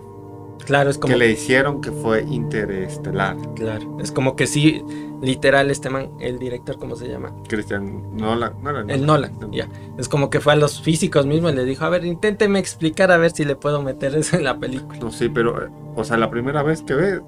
[0.66, 1.12] Claro, es como.
[1.12, 3.37] Que le hicieron que fue interestelar.
[3.55, 4.83] Claro, es como que sí,
[5.22, 7.33] literal, este man, el director, ¿cómo se llama?
[7.46, 8.61] Cristian Nolan.
[8.61, 8.90] Nolan.
[8.90, 9.68] El Nolan, ya.
[9.98, 13.12] Es como que fue a los físicos mismos y le dijo, a ver, inténteme explicar
[13.12, 14.98] a ver si le puedo meter eso en la película.
[14.98, 17.20] No, sí, pero, o sea, la primera vez que ve,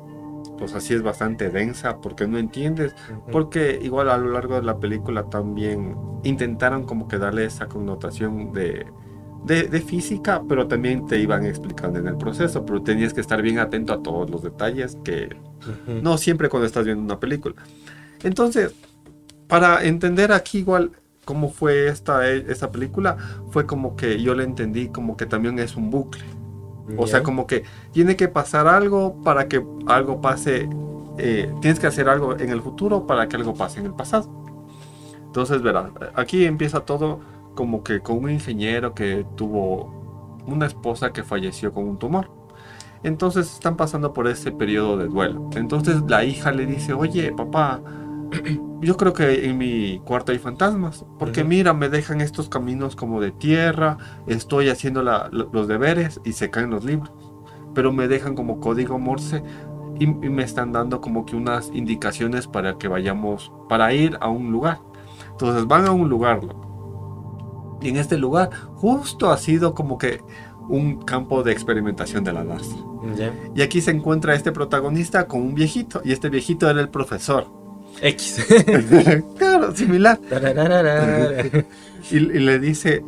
[0.59, 2.95] pues así es bastante densa porque no entiendes,
[3.33, 8.53] porque igual a lo largo de la película también intentaron como que darle esa connotación
[8.53, 8.87] de,
[9.45, 13.59] de, física, pero también te iban explicando en el proceso, pero tenías que estar bien
[13.59, 15.37] atento a todos los detalles que
[15.87, 17.55] no siempre cuando estás viendo una película.
[18.23, 18.75] Entonces,
[19.47, 20.93] para entender aquí igual
[21.25, 23.17] cómo fue esta, esta película,
[23.51, 26.25] fue como que yo le entendí como que también es un bucle.
[26.97, 30.69] O sea, como que tiene que pasar algo para que algo pase.
[31.19, 34.29] Eh, tienes que hacer algo en el futuro para que algo pase en el pasado.
[35.25, 37.21] Entonces, verás, aquí empieza todo
[37.55, 42.31] como que con un ingeniero que tuvo una esposa que falleció con un tumor.
[43.03, 45.51] Entonces están pasando por ese periodo de duelo.
[45.55, 47.81] Entonces la hija le dice, oye, papá,
[48.81, 53.21] yo creo que en mi cuarto hay fantasmas, porque mira, me dejan estos caminos como
[53.21, 57.11] de tierra, estoy haciendo los deberes y se caen los libros,
[57.75, 59.43] pero me dejan como código Morse
[59.99, 64.53] y, me están dando como que unas indicaciones para que vayamos, para ir a un
[64.53, 64.81] lugar.
[65.31, 66.41] Entonces van a un lugar,
[67.81, 70.23] y en este lugar justo ha sido como que
[70.69, 72.77] un campo de experimentación de la NASA.
[73.55, 77.47] Y aquí se encuentra este protagonista con un viejito, y este viejito era el profesor.
[78.01, 78.47] X.
[79.39, 80.19] claro, similar.
[82.11, 83.03] y, le dice,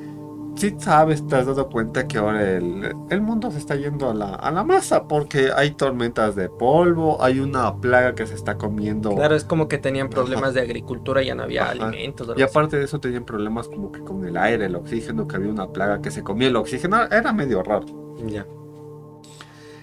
[0.56, 4.34] si sabes, te has dado cuenta que ahora el, mundo se está yendo a la,
[4.34, 9.14] a la, masa porque hay tormentas de polvo, hay una plaga que se está comiendo.
[9.14, 12.28] Claro, es como que tenían problemas de agricultura, ya no había alimentos.
[12.36, 15.50] Y aparte de eso tenían problemas como que con el aire, el oxígeno, que había
[15.50, 17.86] una plaga que se comía el oxígeno, era medio raro.
[18.26, 18.46] Ya.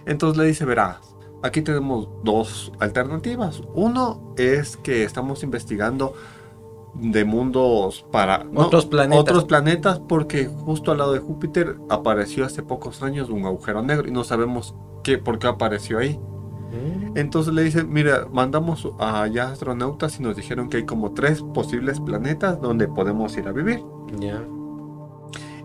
[0.06, 3.62] Entonces le dice, verás, aquí tenemos dos alternativas.
[3.74, 6.14] Uno es que estamos investigando
[6.96, 9.20] de mundos para otros planetas.
[9.20, 14.08] Otros planetas porque justo al lado de Júpiter apareció hace pocos años un agujero negro
[14.08, 16.18] y no sabemos qué, por qué apareció ahí.
[16.72, 17.18] Mm.
[17.18, 22.00] Entonces le dicen, mira, mandamos allá astronautas y nos dijeron que hay como tres posibles
[22.00, 23.84] planetas donde podemos ir a vivir.
[24.20, 24.42] Ya.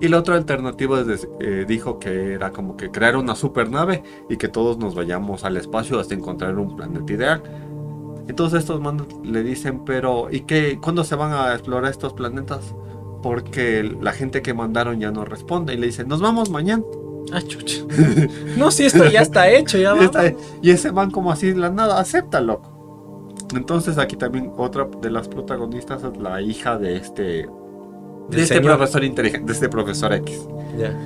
[0.00, 1.04] Y la otra alternativa
[1.40, 5.58] eh, dijo que era como que crear una supernave y que todos nos vayamos al
[5.58, 7.42] espacio hasta encontrar un planeta ideal.
[8.26, 10.78] Entonces estos manos le dicen, pero ¿y qué?
[10.80, 12.74] ¿Cuándo se van a explorar estos planetas?
[13.22, 16.82] Porque la gente que mandaron ya no responde y le dicen, nos vamos mañana.
[17.32, 17.84] Ah, chucha.
[18.56, 20.32] no, si esto ya está hecho, ya va.
[20.62, 22.62] Y ese van como así la nada, acéptalo.
[23.54, 27.48] Entonces aquí también otra de las protagonistas es la hija de este
[28.30, 30.46] de este profesor inteligente, de este profesor X.
[30.78, 30.96] Ya.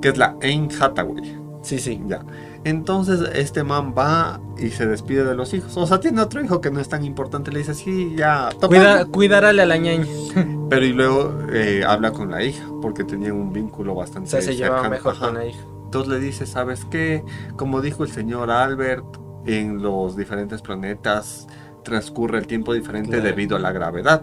[0.00, 1.36] Que es la Anne Hathaway.
[1.62, 2.00] Sí, sí.
[2.06, 2.22] Ya.
[2.64, 5.76] Entonces este man va y se despide de los hijos.
[5.76, 7.50] O sea, tiene otro hijo que no es tan importante.
[7.52, 8.50] Le dice, sí, ya.
[8.60, 10.06] Cuida, cuidarle a la ñaña.
[10.70, 14.28] Pero y luego eh, habla con la hija porque tenía un vínculo bastante.
[14.28, 15.60] O sea, se llevaba mejor con la hija.
[15.84, 17.24] Entonces le dice, ¿sabes qué?
[17.56, 19.04] Como dijo el señor Albert,
[19.46, 21.46] en los diferentes planetas
[21.84, 24.22] transcurre el tiempo diferente debido a la gravedad.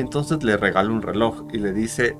[0.00, 2.16] Entonces le regala un reloj y le dice,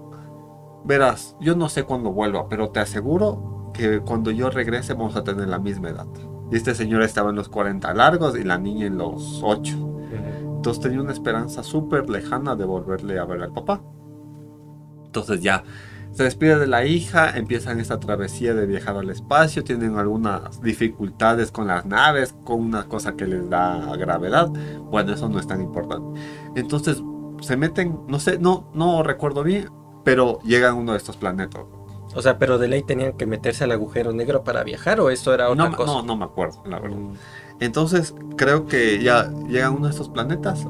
[0.84, 5.24] verás, yo no sé cuándo vuelva, pero te aseguro que cuando yo regrese vamos a
[5.24, 6.06] tener la misma edad.
[6.50, 9.76] Y este señor estaba en los 40 largos y la niña en los 8.
[10.56, 13.80] Entonces tenía una esperanza súper lejana de volverle a ver al papá.
[15.06, 15.64] Entonces ya
[16.12, 21.50] se despide de la hija, empiezan esta travesía de viajar al espacio, tienen algunas dificultades
[21.50, 24.50] con las naves, con una cosa que les da gravedad.
[24.90, 26.20] Bueno, eso no es tan importante.
[26.56, 27.02] Entonces
[27.40, 29.70] se meten, no sé, no, no recuerdo bien,
[30.05, 31.62] pero llegan a uno de estos planetas.
[32.14, 35.33] O sea, pero de ley tenían que meterse al agujero negro para viajar o esto
[35.33, 35.92] era otra no, cosa.
[35.92, 36.96] No, no me acuerdo, la verdad.
[36.96, 37.14] Mm.
[37.60, 40.67] Entonces, creo que ya llegan uno de estos planetas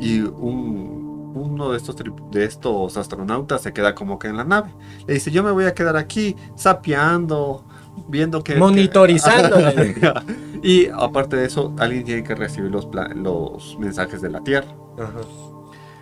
[0.00, 1.96] y un, uno de estos,
[2.30, 4.72] de estos astronautas se queda como que en la nave.
[5.06, 7.64] Le dice, yo me voy a quedar aquí sapeando,
[8.08, 8.54] viendo que...
[8.56, 9.56] Monitorizando.
[10.62, 14.68] y aparte de eso, alguien tiene que recibir los, los mensajes de la Tierra.
[14.98, 15.49] Ajá.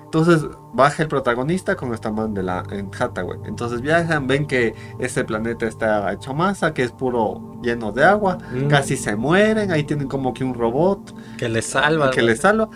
[0.08, 3.40] Entonces baja el protagonista con esta man de la en Hathaway.
[3.44, 8.38] Entonces viajan, ven que ese planeta está hecho masa, que es puro lleno de agua,
[8.52, 8.68] Mm.
[8.68, 12.10] casi se mueren, ahí tienen como que un robot Que le salva.
[12.10, 12.70] que les salva.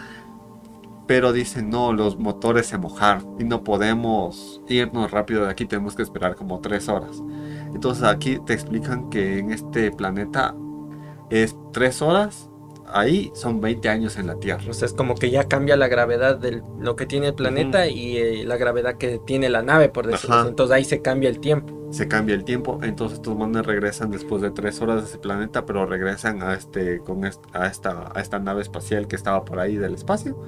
[1.07, 5.95] Pero dicen, no, los motores se mojaron y no podemos irnos rápido de aquí, tenemos
[5.97, 7.23] que esperar como tres horas.
[7.75, 10.55] Entonces aquí te explican que en este planeta
[11.31, 12.51] es tres horas,
[12.93, 14.63] ahí son 20 años en la Tierra.
[14.69, 17.87] O sea, es como que ya cambia la gravedad de lo que tiene el planeta
[17.89, 20.49] y eh, la gravedad que tiene la nave, por decirlo así.
[20.51, 21.79] Entonces ahí se cambia el tiempo.
[21.93, 25.67] Se cambia el tiempo, entonces estos manes regresan después de tres horas de ese planeta,
[25.67, 29.59] pero regresan a, este, con est- a, esta, a esta nave espacial que estaba por
[29.61, 30.39] ahí del espacio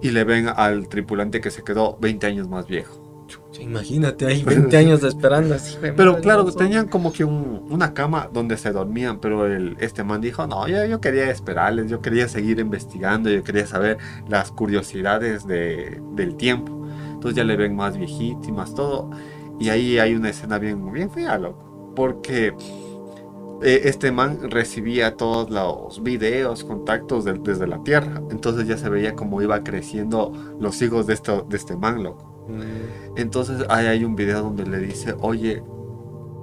[0.00, 2.99] y le ven al tripulante que se quedó 20 años más viejo.
[3.30, 5.76] Chucha, Imagínate, ahí 20 años esperando así.
[5.80, 10.20] Pero claro, tenían como que un- una cama donde se dormían, pero el, este man
[10.20, 15.46] dijo, no, yo, yo quería esperarles, yo quería seguir investigando, yo quería saber las curiosidades
[15.46, 16.86] de- del tiempo.
[17.12, 19.10] Entonces ya le ven más viejito y más todo.
[19.58, 21.92] Y ahí hay una escena bien, bien fea, loco.
[21.94, 22.54] Porque
[23.62, 28.22] eh, este man recibía todos los videos, contactos del- desde la Tierra.
[28.30, 32.29] Entonces ya se veía como iba creciendo los hijos de, esto, de este man, loco.
[32.50, 35.62] Mm, Entonces ahí hay un video donde le dice, oye,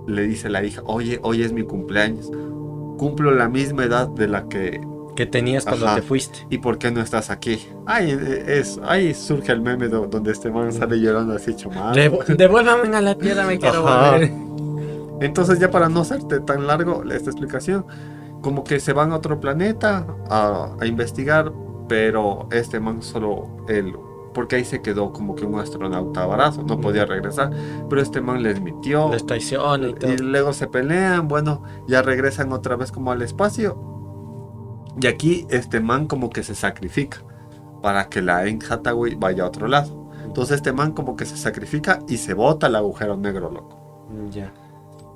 [0.07, 2.31] le dice la hija, oye, hoy es mi cumpleaños.
[2.97, 4.81] Cumplo la misma edad de la que...
[5.15, 5.95] Que tenías cuando Ajá.
[5.95, 6.39] te fuiste.
[6.51, 7.59] ¿Y por qué no estás aquí?
[7.87, 8.11] Ahí,
[8.47, 11.53] es, ahí surge el meme do- donde este man sale llorando así.
[11.53, 14.31] Devu- Devuélvame a la tierra, me quiero volver.
[15.21, 17.85] Entonces ya para no hacerte tan largo esta explicación,
[18.41, 21.51] como que se van a otro planeta a, a investigar,
[21.89, 23.93] pero este man solo él,
[24.37, 27.49] porque ahí se quedó como que un astronauta barazo, no podía regresar,
[27.89, 29.09] pero este man les mintió.
[29.09, 30.13] Les traiciona y todo.
[30.13, 33.75] Y luego se pelean, bueno, ya regresan otra vez como al espacio.
[35.01, 37.17] Y aquí este man como que se sacrifica
[37.81, 40.07] para que la En Hathaway vaya a otro lado.
[40.23, 44.07] Entonces este man como que se sacrifica y se bota al agujero negro, loco.
[44.29, 44.53] Ya.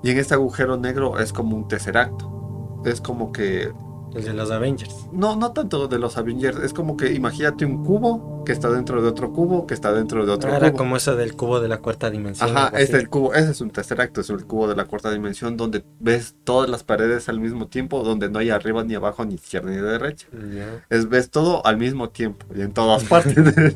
[0.01, 2.82] Y en este agujero negro es como un tesseracto.
[2.86, 3.72] Es como que...
[4.14, 5.07] El de los Avengers.
[5.14, 6.59] No, no tanto de los Avengers.
[6.64, 10.26] Es como que imagínate un cubo que está dentro de otro cubo, que está dentro
[10.26, 10.80] de otro Ah, Era cubo.
[10.80, 12.49] como eso del cubo de la cuarta dimensión.
[12.57, 12.97] Ajá, es así.
[13.01, 16.36] el cubo, ese es un tesseracto, es el cubo de la cuarta dimensión donde ves
[16.43, 19.78] todas las paredes al mismo tiempo, donde no hay arriba ni abajo, ni izquierda ni
[19.78, 20.28] derecha.
[20.89, 23.76] Es ves todo al mismo tiempo y en todas partes.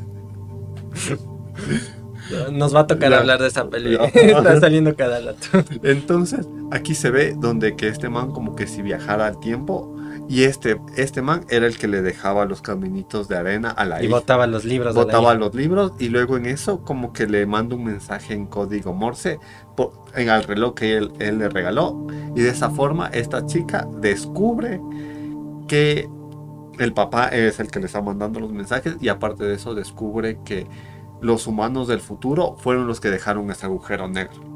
[2.52, 3.92] Nos va a tocar hablar de esa peli.
[3.96, 4.04] Ya.
[4.14, 5.46] Está saliendo cada rato.
[5.82, 9.95] Entonces, aquí se ve donde que este man como que si viajara al tiempo
[10.28, 14.02] y este este man era el que le dejaba los caminitos de arena a la
[14.02, 14.16] Y hija.
[14.16, 14.94] botaba los libros.
[14.94, 18.92] botaba los libros y luego en eso como que le manda un mensaje en código
[18.92, 19.38] Morse
[19.76, 23.86] por- en el reloj que él, él le regaló y de esa forma esta chica
[24.00, 24.80] descubre
[25.68, 26.08] que
[26.78, 30.38] el papá es el que le está mandando los mensajes y aparte de eso descubre
[30.44, 30.66] que
[31.20, 34.55] los humanos del futuro fueron los que dejaron ese agujero negro.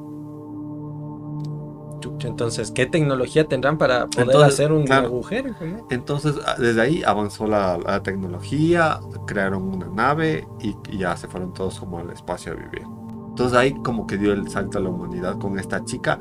[2.00, 5.06] Chucha, Entonces, ¿qué tecnología tendrán para poder Entonces, hacer un claro.
[5.08, 5.54] agujero?
[5.90, 11.28] Entonces a- desde ahí avanzó la, la tecnología, crearon una nave y, y ya se
[11.28, 12.82] fueron todos como al espacio a vivir.
[13.28, 16.18] Entonces ahí como que dio el salto a la humanidad con esta chica,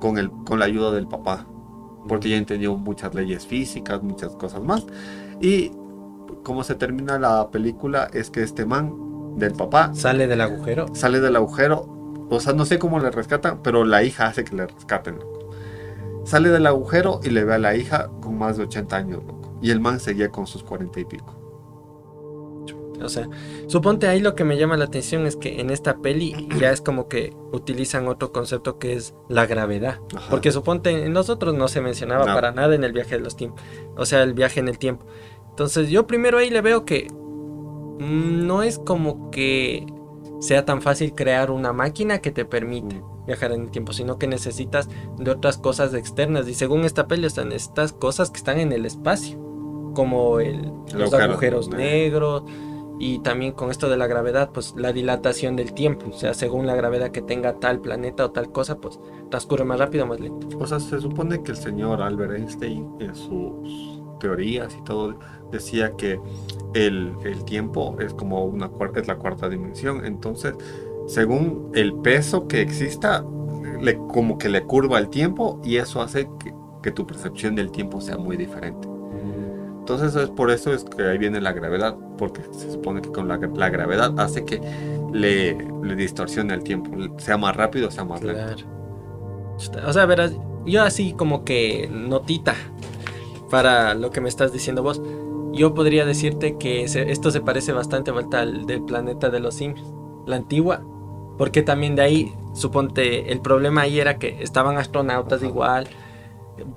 [0.00, 1.46] con, el, con la ayuda del papá,
[2.08, 4.86] porque ya entendió muchas leyes físicas, muchas cosas más.
[5.40, 5.72] Y
[6.42, 8.94] como se termina la película es que este man
[9.36, 10.86] del papá Sale del agujero.
[10.94, 12.01] sale del agujero.
[12.36, 15.50] O sea, no sé cómo le rescatan, pero la hija hace que le rescaten, loco.
[16.24, 19.58] Sale del agujero y le ve a la hija con más de 80 años, loco.
[19.60, 21.38] Y el man seguía con sus 40 y pico.
[23.02, 23.28] O sea,
[23.66, 26.80] suponte ahí lo que me llama la atención es que en esta peli ya es
[26.80, 29.98] como que utilizan otro concepto que es la gravedad.
[30.14, 30.30] Ajá.
[30.30, 32.34] Porque suponte en los otros no se mencionaba No.
[32.34, 33.60] para nada en el viaje de los tiempos.
[33.96, 35.04] O sea, el viaje en el tiempo.
[35.50, 39.84] Entonces yo primero ahí le veo que mm, no es como que
[40.42, 43.26] sea tan fácil crear una máquina que te permite Mm.
[43.26, 46.48] viajar en el tiempo, sino que necesitas de otras cosas externas.
[46.48, 49.38] Y según esta peli están estas cosas que están en el espacio,
[49.94, 50.62] como el,
[50.94, 52.42] los agujero agujeros negro.
[52.42, 52.72] negros.
[52.98, 56.06] Y también con esto de la gravedad, pues la dilatación del tiempo.
[56.10, 59.78] O sea, según la gravedad que tenga tal planeta o tal cosa, pues transcurre más
[59.80, 60.46] rápido o más lento.
[60.58, 65.18] O sea, se supone que el señor Albert Einstein en sus teorías y todo
[65.50, 66.20] decía que
[66.74, 70.06] el, el tiempo es como una cuarta, es la cuarta dimensión.
[70.06, 70.54] Entonces,
[71.08, 73.24] según el peso que exista,
[73.80, 77.70] le, como que le curva el tiempo y eso hace que, que tu percepción del
[77.72, 78.88] tiempo sea muy diferente.
[79.80, 83.26] Entonces es por eso es que ahí viene la gravedad, porque se supone que con
[83.26, 84.60] la, la gravedad hace que
[85.12, 88.64] le, le distorsione el tiempo, sea más rápido, sea más lento.
[89.72, 89.88] Claro.
[89.88, 90.32] O sea, verás,
[90.64, 92.54] yo así como que notita
[93.52, 95.02] para lo que me estás diciendo vos.
[95.52, 99.92] yo podría decirte que esto se parece bastante al del planeta de los simios,
[100.24, 100.82] la antigua,
[101.36, 105.86] porque también de ahí, suponte, el problema ahí era que estaban astronautas igual,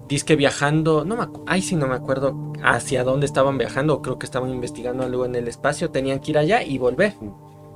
[0.09, 4.26] disque viajando, no me ay sí no me acuerdo hacia dónde estaban viajando, creo que
[4.26, 7.13] estaban investigando algo en el espacio, tenían que ir allá y volver.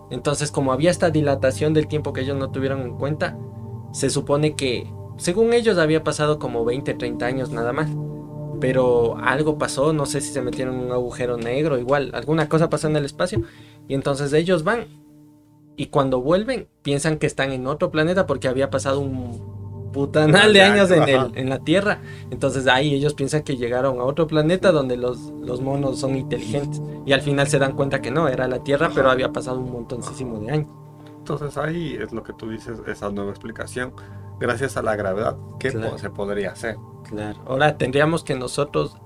[0.09, 3.37] Entonces, como había esta dilatación del tiempo que ellos no tuvieron en cuenta,
[3.93, 7.89] se supone que, según ellos, había pasado como 20, 30 años nada más.
[8.59, 12.69] Pero algo pasó, no sé si se metieron en un agujero negro, igual, alguna cosa
[12.69, 13.43] pasó en el espacio.
[13.87, 14.87] Y entonces ellos van
[15.75, 20.61] y cuando vuelven piensan que están en otro planeta porque había pasado un putanal de
[20.61, 22.01] años en, el, en, la Tierra.
[22.31, 26.81] Entonces ahí ellos piensan que llegaron a otro planeta donde los, los monos son inteligentes.
[27.05, 29.71] Y al final se dan cuenta que no, era la Tierra, pero había pasado un
[29.71, 30.67] montoncísimo de años.
[31.17, 33.93] Entonces ahí es lo que tú dices, esa nueva explicación.
[34.39, 36.77] Gracias a la gravedad, ¿qué se podría hacer?
[37.07, 37.39] Claro.
[37.45, 38.97] Ahora tendríamos que nosotros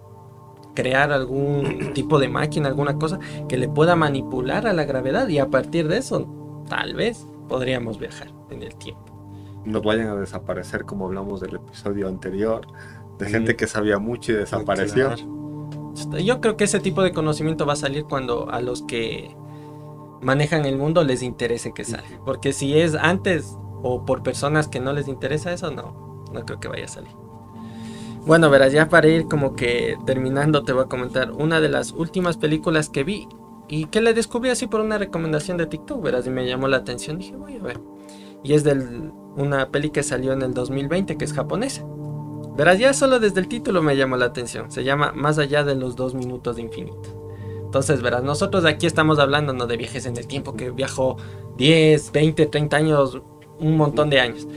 [0.76, 5.40] crear algún tipo de máquina, alguna cosa que le pueda manipular a la gravedad y
[5.40, 6.28] a partir de eso,
[6.70, 9.14] tal vez podríamos viajar en el tiempo
[9.66, 12.68] nos vayan a desaparecer como hablamos del episodio anterior,
[13.18, 15.16] de gente que sabía mucho y desapareció.
[16.24, 19.36] Yo creo que ese tipo de conocimiento va a salir cuando a los que
[20.22, 22.20] manejan el mundo les interese que salga.
[22.26, 26.60] Porque si es antes o por personas que no les interesa eso, no, no creo
[26.60, 27.12] que vaya a salir.
[28.26, 31.92] Bueno, verás, ya para ir como que terminando te voy a comentar una de las
[31.92, 33.28] últimas películas que vi
[33.68, 36.78] y que le descubrí así por una recomendación de TikTok, verás, y me llamó la
[36.78, 37.18] atención.
[37.18, 37.82] Dije, voy a ver.
[38.42, 41.84] Y es del una peli que salió en el 2020 que es japonesa.
[42.56, 44.72] Verás, ya solo desde el título me llamó la atención.
[44.72, 47.24] Se llama Más allá de los dos minutos de infinito.
[47.66, 49.66] Entonces, verás, nosotros aquí estamos hablando ¿no?
[49.66, 51.18] de viajes en el tiempo, que viajó
[51.58, 53.22] 10, 20, 30 años,
[53.60, 54.48] un montón de años.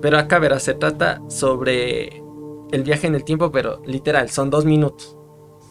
[0.00, 2.22] Pero acá, verás, se trata sobre
[2.70, 5.16] el viaje en el tiempo, pero literal, son dos minutos.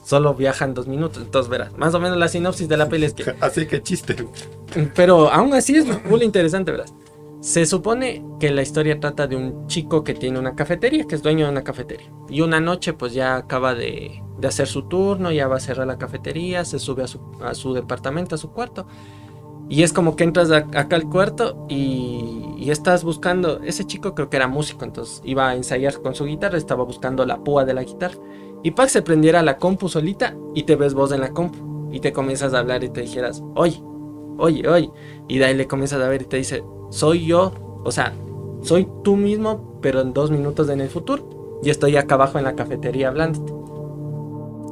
[0.04, 1.24] Solo viajan dos minutos.
[1.24, 3.36] Entonces, verás, más o menos la sinopsis de la peli es que...
[3.42, 4.16] Así que chiste.
[4.96, 6.94] Pero aún así es muy interesante, verás.
[7.40, 11.22] Se supone que la historia trata de un chico que tiene una cafetería, que es
[11.22, 12.12] dueño de una cafetería.
[12.30, 15.98] Y una noche pues ya acaba de, hacer su turno, ya va a cerrar la
[15.98, 18.88] cafetería, se sube a su, departamento, a su cuarto.
[19.70, 24.30] Y es como que entras acá al cuarto y, y, estás buscando, ese chico creo
[24.30, 27.74] que era músico, entonces iba a ensayar con su guitarra, estaba buscando la púa de
[27.74, 28.18] la guitarra.
[28.64, 31.90] Y para que se prendiera la compu solita y te ves vos en la compu.
[31.92, 33.82] Y te comienzas a hablar y te dijeras, oye,
[34.38, 34.92] oye, oye.
[35.28, 37.52] Y de ahí le comienzas a ver y te dice, soy yo,
[37.84, 38.14] o sea,
[38.62, 41.60] soy tú mismo, pero en dos minutos en el futuro.
[41.64, 43.54] Y estoy acá abajo en la cafetería hablándote.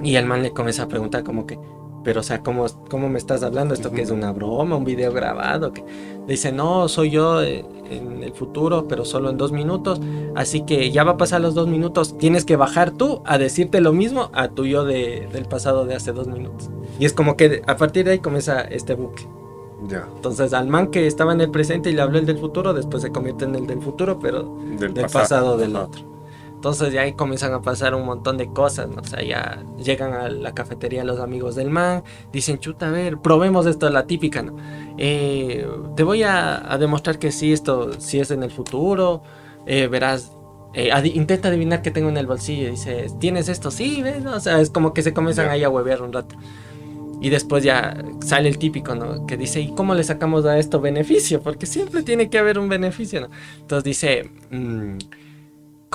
[0.04, 1.58] Y el man le comienza a preguntar como que,
[2.06, 3.74] pero o sea, ¿cómo, cómo me estás hablando?
[3.74, 5.74] ¿Esto que es una broma, un video grabado?
[5.74, 5.84] Que
[6.28, 10.00] dice, no, soy yo eh, en el futuro, pero solo en dos minutos.
[10.36, 12.16] Así que ya va a pasar los dos minutos.
[12.20, 15.96] Tienes que bajar tú a decirte lo mismo a tu yo de, del pasado de
[15.96, 16.70] hace dos minutos.
[17.00, 19.28] Y es como que a partir de ahí comienza este bucle.
[20.16, 23.02] Entonces al man que estaba en el presente y le habló el del futuro, después
[23.02, 26.15] se convierte en el del futuro, pero del, pasado, del otro.
[26.56, 29.02] Entonces ya ahí comienzan a pasar un montón de cosas, ¿no?
[29.02, 33.20] O sea, ya llegan a la cafetería los amigos del man, dicen, chuta, a ver,
[33.20, 34.56] probemos esto, la típica, ¿no?
[34.98, 39.22] Eh, te voy a, demostrar que sí, esto sí es en el futuro,
[39.68, 40.32] eh, verás,
[40.74, 43.70] eh, intenta adivinar qué tengo en el bolsillo, dice, ¿tienes esto?
[43.70, 44.26] Sí, ¿ves?
[44.26, 46.36] O sea, es como que se comienzan ahí a huevear un rato.
[47.22, 49.26] Y después ya sale el típico, ¿no?
[49.26, 51.42] Que dice, ¿y cómo le sacamos a esto beneficio?
[51.42, 53.30] Porque siempre tiene que haber un beneficio, ¿no?
[53.62, 54.98] Entonces dice, mm,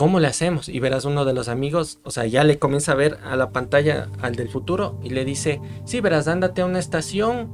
[0.01, 0.71] ¿cómo le hacemos?
[0.71, 3.51] Y verás uno de los amigos, o sea, ya le comienza a ver a la
[3.51, 7.51] pantalla al del futuro y le dice, sí, verás, ándate a una estación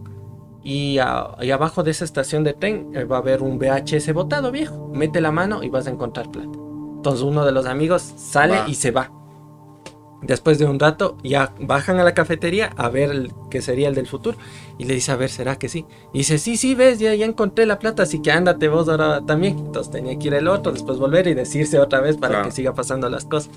[0.62, 4.92] y, abajo de esa estación de tren eh, va a haber un VHS botado viejo.
[4.94, 6.56] Mete la mano y vas a encontrar plata.
[6.94, 9.10] Entonces uno de los amigos sale y se va.
[10.22, 13.94] Después de un rato ya bajan a la cafetería a ver el que sería el
[13.94, 14.38] del futuro
[14.78, 15.84] y le dice, a ver, ¿será que sí?
[16.12, 19.20] Y dice, sí, sí, ves, ya, ya encontré la plata, así que ándate vos ahora
[19.26, 19.58] también.
[19.58, 22.74] Entonces tenía que ir el otro, después volver y decirse otra vez para que siga
[22.74, 23.50] pasando las cosas.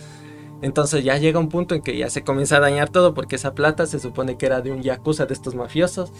[0.61, 3.53] Entonces ya llega un punto en que ya se comienza a dañar todo porque esa
[3.53, 6.11] plata se supone que era de un yakuza de estos mafiosos.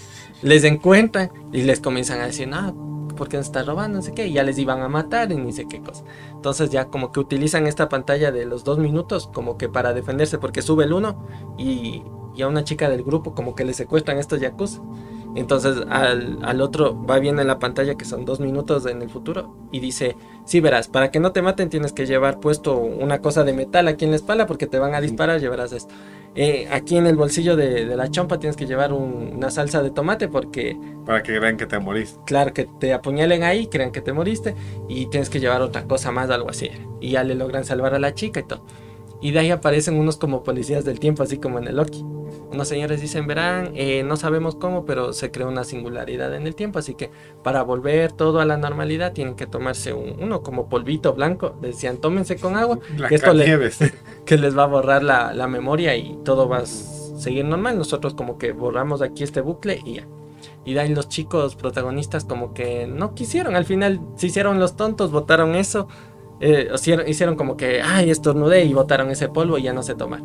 [0.42, 4.26] Les encuentran y les comienzan a decir, no, porque nos está robando, no sé qué,
[4.26, 6.04] y ya les iban a matar y ni sé qué cosa.
[6.32, 10.40] Entonces ya como que utilizan esta pantalla de los dos minutos como que para defenderse
[10.40, 12.02] porque sube el uno y,
[12.36, 14.82] y a una chica del grupo como que le secuestran estos yakuza.
[15.36, 19.10] Entonces al, al, otro va viendo en la pantalla que son dos minutos en el
[19.10, 20.16] futuro y dice,
[20.46, 23.88] sí verás, para que no te maten tienes que llevar puesto una cosa de metal
[23.88, 25.94] aquí en la espalda porque te van a disparar, llevarás esto.
[26.36, 30.28] Eh, aquí en el bolsillo de, la chompa tienes que llevar una salsa de tomate
[30.28, 30.78] porque...
[31.06, 32.20] Para que crean que te moriste.
[32.26, 34.56] Claro, que te apuñalen ahí, crean que te moriste
[34.88, 36.70] y tienes que llevar otra cosa más, algo así.
[37.02, 38.64] Y ya le logran salvar a la chica y todo.
[39.22, 42.06] Y de ahí aparecen unos como policías del tiempo, así como en el Loki.
[42.52, 46.56] Unos señores dicen, verán, eh, no sabemos cómo, pero se creó una singularidad en el
[46.56, 47.12] tiempo, así que
[47.44, 51.98] para volver todo a la normalidad tienen que tomarse un, uno como polvito blanco, decían,
[51.98, 52.80] tómense con agua,
[53.10, 53.46] que esto le-
[54.26, 57.78] que les va a borrar la, la memoria y todo va a seguir normal.
[57.78, 60.08] Nosotros como que borramos aquí este bucle y ya.
[60.66, 64.76] Y de ahí los chicos protagonistas como que no quisieron, al final se hicieron los
[64.76, 65.88] tontos, votaron eso,
[66.42, 69.96] eh, hicieron, hicieron como que, ay, estornudé y botaron ese polvo y ya no se
[69.96, 70.22] toma.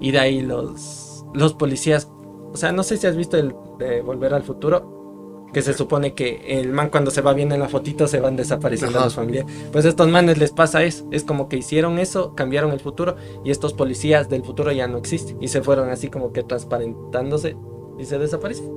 [0.00, 2.10] Y de ahí los, los policías,
[2.52, 4.96] o sea, no sé si has visto el de Volver al Futuro,
[5.52, 8.36] que se supone que el man cuando se va viendo en la fotito se van
[8.36, 9.06] desapareciendo Ajá.
[9.06, 9.50] los familiares.
[9.72, 13.16] Pues a estos manes les pasa eso, es como que hicieron eso, cambiaron el futuro
[13.44, 15.38] y estos policías del futuro ya no existen.
[15.42, 17.56] Y se fueron así como que transparentándose
[17.98, 18.70] y se desaparecen.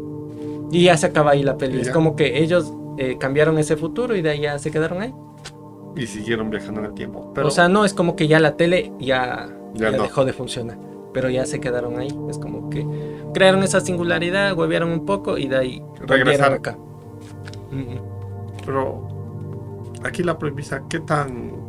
[0.72, 1.82] Y ya se acaba ahí la peli.
[1.82, 5.14] Es como que ellos eh, cambiaron ese futuro y de ahí ya se quedaron ahí.
[5.98, 7.32] Y siguieron viajando en el tiempo.
[7.36, 10.04] Pero o sea, no es como que ya la tele ya, Ya ya no.
[10.04, 10.78] dejó de funcionar.
[11.14, 12.10] Pero ya se quedaron ahí.
[12.30, 12.86] Es como que
[13.34, 16.58] crearon esa singularidad, huevearon un poco y de ahí Regresaron.
[16.60, 16.78] acá.
[17.72, 17.98] Mm,
[18.66, 19.08] Pero
[20.04, 21.60] aquí la premisa, ¿qué tan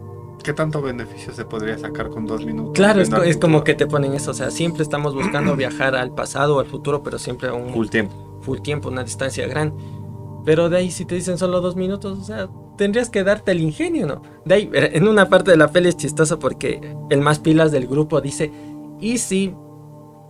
[0.43, 2.72] qué tanto beneficio se podría sacar con dos minutos?
[2.74, 4.32] Claro, es, es como que te ponen eso.
[4.32, 7.72] O sea, siempre estamos buscando viajar al pasado o al futuro, pero siempre a un
[7.72, 8.38] full tiempo.
[8.43, 9.76] full tiempo, una distancia grande.
[10.45, 13.61] Pero de ahí si te dicen solo dos minutos, o sea, tendrías que darte el
[13.61, 14.22] ingenio, ¿no?
[14.45, 16.80] De ahí, en una parte de la peli es chistoso porque
[17.11, 18.51] el más pilas del grupo dice,
[19.03, 19.55] y si,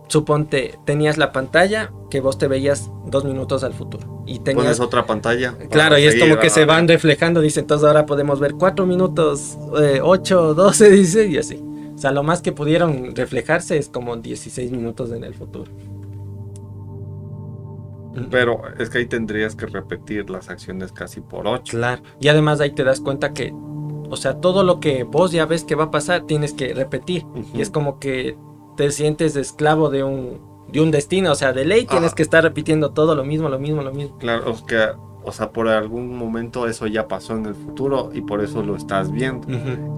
[0.07, 4.23] suponte, tenías la pantalla que vos te veías dos minutos al futuro.
[4.25, 4.65] Y tenías...
[4.65, 5.55] Pones otra pantalla.
[5.69, 9.57] Claro, y es como que se van reflejando, dice, entonces ahora podemos ver cuatro minutos,
[9.79, 11.63] eh, 8, 12, dice, y así.
[11.93, 15.71] O sea, lo más que pudieron reflejarse es como 16 minutos en el futuro.
[18.31, 21.77] Pero es que ahí tendrías que repetir las acciones casi por ocho.
[21.77, 22.01] Claro.
[22.19, 25.63] Y además ahí te das cuenta que, o sea, todo lo que vos ya ves
[25.63, 27.25] que va a pasar, tienes que repetir.
[27.53, 28.35] Y es como que
[28.75, 30.39] te sientes esclavo de un,
[30.71, 31.31] de un destino.
[31.31, 32.15] O sea, de ley tienes Ajá.
[32.15, 34.17] que estar repitiendo todo lo mismo, lo mismo, lo mismo.
[34.17, 34.79] Claro, es que,
[35.23, 38.75] o sea, por algún momento eso ya pasó en el futuro y por eso lo
[38.75, 39.47] estás viendo.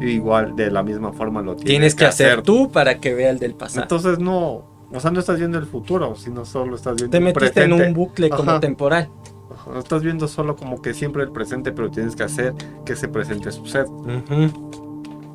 [0.02, 3.30] Y igual de la misma forma lo tienes, Tienes que hacer tú para que vea
[3.32, 3.84] el del pasado.
[3.84, 7.24] Entonces no, o sea, no estás viendo el futuro, sino solo estás viendo te el
[7.24, 7.88] metiste en presente.
[7.88, 9.10] un bucle como temporal.
[9.54, 12.54] Ajá, Estás viendo solo como que siempre el presente, pero tienes que hacer
[12.86, 13.86] que ese presente suceda.
[13.86, 14.64] Ujú.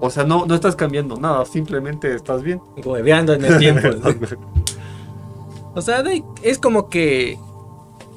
[0.00, 2.60] O sea, no, no estás cambiando nada, simplemente estás bien.
[2.84, 3.88] Hueveando en el tiempo.
[3.92, 4.36] ¿sí?
[5.74, 7.38] O sea, de- es como que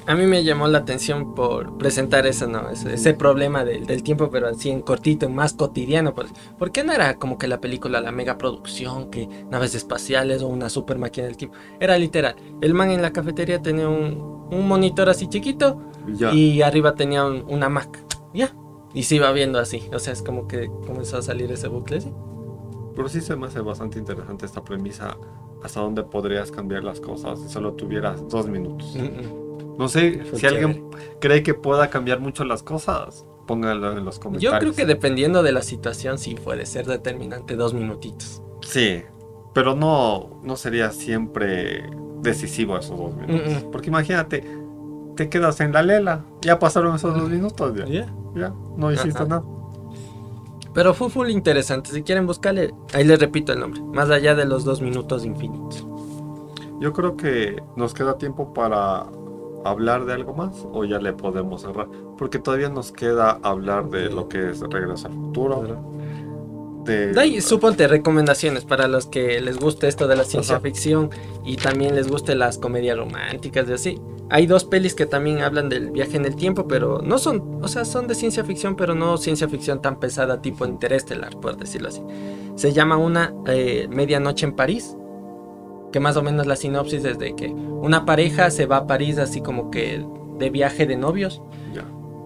[0.06, 2.68] a mí me llamó la atención por presentar eso, ¿no?
[2.68, 6.14] Ese, ese problema del, del tiempo, pero así en cortito, en más cotidiano.
[6.14, 6.30] Pues.
[6.58, 10.48] ¿Por qué no era como que la película, la mega producción, que naves espaciales o
[10.48, 11.56] una super máquina del tiempo?
[11.80, 12.34] Era literal.
[12.60, 16.32] El man en la cafetería tenía un, un monitor así chiquito Y ya.
[16.34, 17.98] y arriba tenía un- una Mac.
[18.34, 18.52] Ya.
[18.94, 19.82] Y se iba viendo así.
[19.92, 22.00] O sea, es como que comenzó a salir ese bucle.
[22.00, 22.12] ¿sí?
[22.94, 25.16] Pero sí se me hace bastante interesante esta premisa.
[25.62, 28.94] Hasta dónde podrías cambiar las cosas si solo tuvieras dos minutos.
[28.94, 29.76] Mm, mm.
[29.78, 30.88] No sé Fue si alguien
[31.20, 33.26] cree que pueda cambiar mucho las cosas.
[33.46, 34.60] Pónganlo en los Yo comentarios.
[34.60, 38.42] creo que dependiendo de la situación sí puede ser determinante dos minutitos.
[38.62, 39.02] Sí,
[39.52, 41.90] pero no, no sería siempre
[42.20, 43.64] decisivo esos dos minutos.
[43.64, 43.70] Mm.
[43.70, 44.44] Porque imagínate,
[45.16, 49.28] te quedas en la lela, ya pasaron esos dos minutos, ya, ya no hiciste Ajá.
[49.28, 49.42] nada.
[50.74, 51.90] Pero fue full interesante.
[51.90, 53.80] Si quieren buscarle, ahí les repito el nombre.
[53.80, 55.86] Más allá de los dos minutos infinitos.
[56.80, 59.06] Yo creo que nos queda tiempo para
[59.64, 61.86] hablar de algo más o ya le podemos cerrar.
[62.18, 65.64] Porque todavía nos queda hablar de lo que es Regreso al Futuro.
[66.84, 70.62] De ahí, suponte recomendaciones para los que les guste esto de la ciencia Ajá.
[70.62, 71.10] ficción
[71.44, 74.00] y también les guste las comedias románticas y así.
[74.30, 77.68] Hay dos pelis que también hablan del viaje en el tiempo, pero no son, o
[77.68, 81.88] sea, son de ciencia ficción, pero no ciencia ficción tan pesada tipo interestelar, por decirlo
[81.88, 82.02] así.
[82.56, 84.96] Se llama una eh, Medianoche en París,
[85.92, 89.18] que más o menos la sinopsis es de que una pareja se va a París
[89.18, 90.04] así como que
[90.38, 91.40] de viaje de novios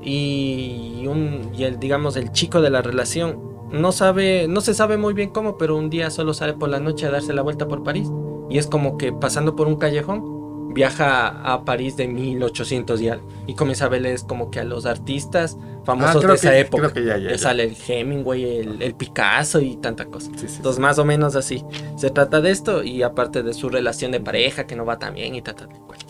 [0.03, 3.41] y, un, y el, digamos, el chico de la relación
[3.71, 6.81] no sabe, no se sabe muy bien cómo, pero un día solo sale por la
[6.81, 8.09] noche a darse la vuelta por París.
[8.51, 13.29] Y es como que pasando por un callejón, viaja a París de 1800 y algo.
[13.47, 16.83] Y comienza a verles como que a los artistas famosos Ah, de esa que- época.
[16.91, 17.39] creo que ya, ya, ya.
[17.39, 20.31] sale el Hemingway, el, el Picasso y tanta cosa.
[20.33, 20.57] Sí, sí, sí.
[20.59, 21.64] Entonces, más o menos así.
[21.97, 25.14] Se trata de esto y aparte de su relación de pareja que no va tan
[25.14, 26.03] bien y ta, ta, ta, bueno.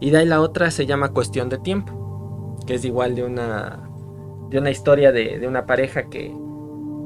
[0.00, 3.88] Y de ahí la otra se llama Cuestión de Tiempo, que es igual de una,
[4.50, 6.34] de una historia de, de una pareja que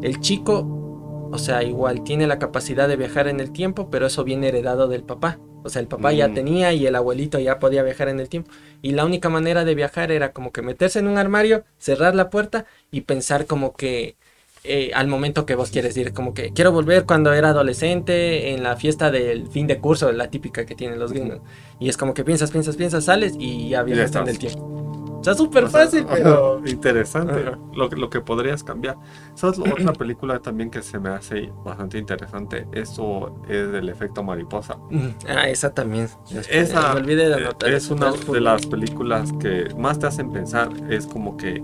[0.03, 4.25] el chico, o sea, igual tiene la capacidad de viajar en el tiempo, pero eso
[4.25, 5.39] viene heredado del papá.
[5.63, 6.35] O sea, el papá ya Mm.
[6.35, 8.51] tenía y el abuelito ya podía viajar en el tiempo.
[8.83, 12.31] Y la única manera de viajar era como que meterse en un armario, cerrar la
[12.31, 14.17] puerta y pensar como que
[14.63, 16.13] eh, al momento que vos quieres ir.
[16.13, 20.29] Como que quiero volver cuando era adolescente, en la fiesta del fin de curso, la
[20.31, 21.41] típica que tienen los gringos.
[21.79, 24.90] Y es como que piensas, piensas, piensas, sales y ya viajas en el tiempo.
[25.23, 26.63] Sea, súper fácil, pero...
[26.67, 27.57] Interesante.
[27.75, 28.97] Lo, lo, que podrías cambiar.
[29.35, 29.59] ¿Sabes?
[29.59, 32.67] Otra película también que se me hace bastante interesante.
[32.73, 34.77] Eso es del efecto mariposa.
[34.91, 36.09] Mm, ah, esa también.
[36.49, 37.71] Esa me olvidé de anotar.
[37.71, 40.71] Es una de las películas que más te hacen pensar.
[40.89, 41.63] Es como que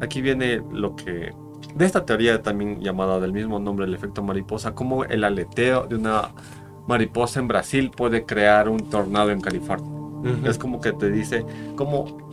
[0.00, 1.32] aquí viene lo que
[1.74, 5.96] de esta teoría también llamada del mismo nombre, el efecto mariposa, como el aleteo de
[5.96, 6.30] una
[6.86, 9.86] mariposa en Brasil puede crear un tornado en California.
[10.44, 11.44] Es como que te dice
[11.76, 12.27] cómo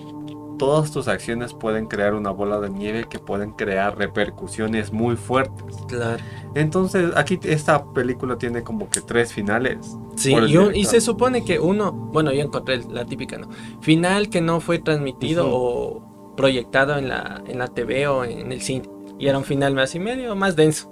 [0.57, 5.75] todas tus acciones pueden crear una bola de nieve que pueden crear repercusiones muy fuertes.
[5.87, 6.23] Claro.
[6.53, 9.97] Entonces, aquí esta película tiene como que tres finales.
[10.15, 10.33] Sí,
[10.73, 13.49] y, se supone que uno, bueno, yo encontré la típica, ¿no?
[13.81, 18.61] Final que no fue transmitido o proyectado en la, en la TV o en el
[18.61, 18.89] cine.
[19.19, 20.91] Y era un final más y medio, más denso.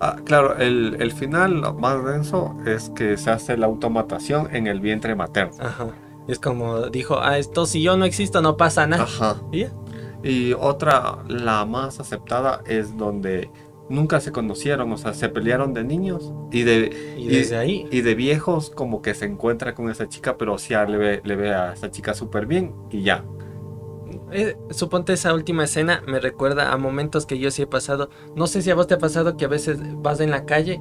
[0.00, 4.80] Ah, claro, el, el, final más denso es que se hace la automatación en el
[4.80, 5.56] vientre materno.
[5.58, 5.88] Ajá.
[6.28, 9.04] Es como dijo, ah, esto si yo no existo no pasa nada.
[9.04, 9.42] Ajá.
[9.50, 9.66] ¿Y,
[10.22, 13.50] y otra, la más aceptada, es donde
[13.88, 18.02] nunca se conocieron, o sea, se pelearon de niños y de y desde ahí y
[18.02, 21.54] de viejos como que se encuentra con esa chica, pero sí le ve, le ve
[21.54, 23.24] a esa chica súper bien y ya.
[24.30, 28.10] Eh, suponte esa última escena me recuerda a momentos que yo sí he pasado.
[28.36, 30.80] No sé si a vos te ha pasado que a veces vas en la calle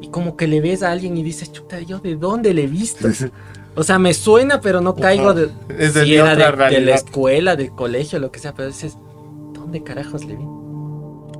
[0.00, 2.66] y como que le ves a alguien y dices, chuta, ¿yo de dónde le he
[2.66, 3.08] visto?
[3.76, 7.56] o sea, me suena, pero no caigo de, es de, si era de, la escuela,
[7.56, 8.96] del colegio, lo que sea, pero dices,
[9.52, 10.44] ¿dónde carajos le vi?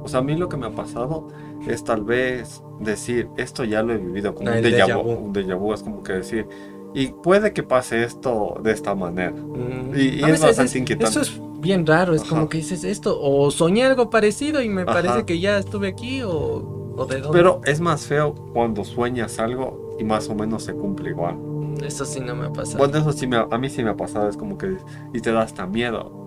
[0.03, 1.29] O sea, a mí lo que me ha pasado
[1.67, 5.11] es tal vez decir, esto ya lo he vivido, como un déjà vu.
[5.11, 6.47] Un déjà vu es como que decir,
[6.95, 9.33] y puede que pase esto de esta manera.
[9.33, 9.95] Mm.
[9.97, 11.11] Y, es bastante inquietante.
[11.11, 14.85] Eso es bien raro, es como que dices esto, o soñé algo parecido y me
[14.85, 17.37] parece que ya estuve aquí, o, o, de dónde.
[17.37, 21.37] Pero es más feo cuando sueñas algo y más o menos se cumple igual.
[21.85, 22.79] Eso sí no me ha pasado.
[22.79, 24.77] Bueno, eso sí me, a mí sí me ha pasado, es como que,
[25.13, 26.25] y te da hasta miedo.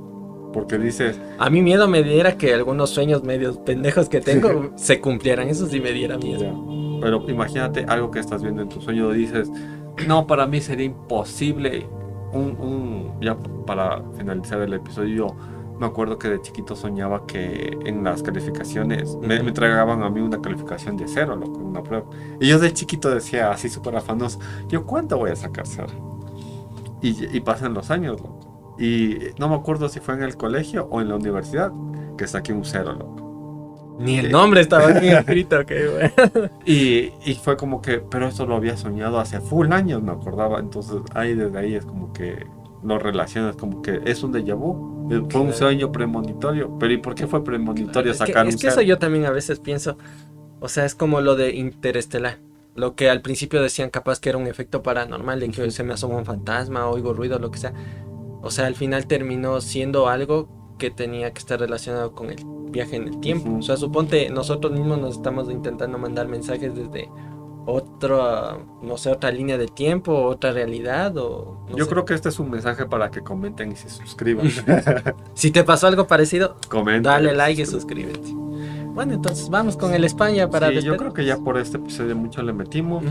[0.54, 1.20] Porque dices...
[1.38, 5.68] A mí miedo me diera que algunos sueños medios pendejos que tengo se cumplieran, eso
[5.68, 7.00] sí me diera miedo.
[7.02, 9.52] Pero imagínate algo que estás viendo en tu sueño, dices,
[10.08, 11.88] no, para mí sería imposible.
[12.32, 13.36] Un, ya
[13.66, 15.36] para finalizar el episodio,
[15.80, 20.20] me acuerdo que de chiquito soñaba que en las calificaciones me, me tragaban a mí
[20.20, 22.06] una calificación de cero, loco, una prueba.
[22.40, 25.90] Y yo de chiquito decía, así súper afanoso, ¿yo cuánto voy a sacar cero?
[27.02, 28.76] Y, y pasan los años, loco.
[28.78, 31.72] Y no me acuerdo si fue en el colegio o en la universidad
[32.18, 33.96] que saqué un cero, loco.
[34.00, 36.50] Ni el nombre estaba aquí escrito, ok, güey.
[36.66, 40.60] Y, y, fue como que, pero eso lo había soñado hace full años, me acordaba.
[40.60, 42.48] Entonces, ahí desde ahí es como que
[42.82, 44.99] lo relacionas como que es un déjà vu.
[45.10, 46.78] Eh, fue un sueño premonitorio.
[46.80, 49.32] Pero ¿y por qué fue premonitorio sacar es que, Es que eso yo también a
[49.32, 49.97] veces pienso.
[50.60, 52.39] O sea, es como lo de Interestelar.
[52.76, 55.93] Lo que al principio decían capaz que era un efecto paranormal, de que se me
[55.93, 57.74] asoma un fantasma, oigo ruido, lo que sea.
[58.41, 62.38] O sea, al final terminó siendo algo que tenía que estar relacionado con el
[62.72, 63.57] viaje en el tiempo.
[63.57, 67.10] O sea, suponte, nosotros mismos nos estamos intentando mandar mensajes desde
[67.72, 71.66] otra, no sé, otra línea de tiempo, otra realidad o...
[71.76, 74.50] Yo creo que este es un mensaje para que comenten y se suscriban.
[75.34, 78.32] si te pasó algo parecido, Comenta, dale like y suscríbete.
[78.34, 80.70] Bueno, entonces vamos con el España para...
[80.70, 83.04] Sí, yo creo que ya por este episodio mucho le metimos.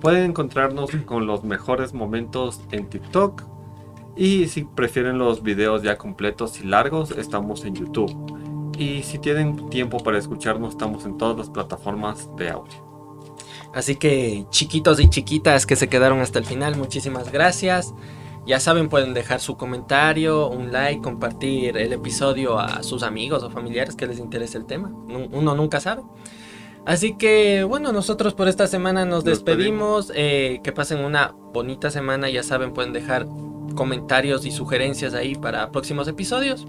[0.00, 3.42] Pueden encontrarnos con los mejores momentos en TikTok,
[4.16, 8.72] y si prefieren los videos ya completos y largos, estamos en YouTube.
[8.78, 12.85] Y si tienen tiempo para escucharnos, estamos en todas las plataformas de audio.
[13.76, 17.92] Así que chiquitos y chiquitas que se quedaron hasta el final, muchísimas gracias.
[18.46, 23.50] Ya saben, pueden dejar su comentario, un like, compartir el episodio a sus amigos o
[23.50, 24.88] familiares que les interese el tema.
[25.30, 26.04] Uno nunca sabe.
[26.86, 30.10] Así que bueno, nosotros por esta semana nos, despedimos.
[30.14, 32.30] Eh, que pasen una bonita semana.
[32.30, 33.26] Ya saben, pueden dejar
[33.74, 36.66] comentarios y sugerencias ahí para próximos episodios.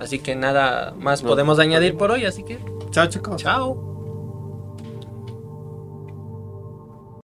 [0.00, 2.58] Así que nada más podemos añadir por hoy, así que...
[2.90, 3.40] Chao chicos.
[3.40, 3.89] Chao.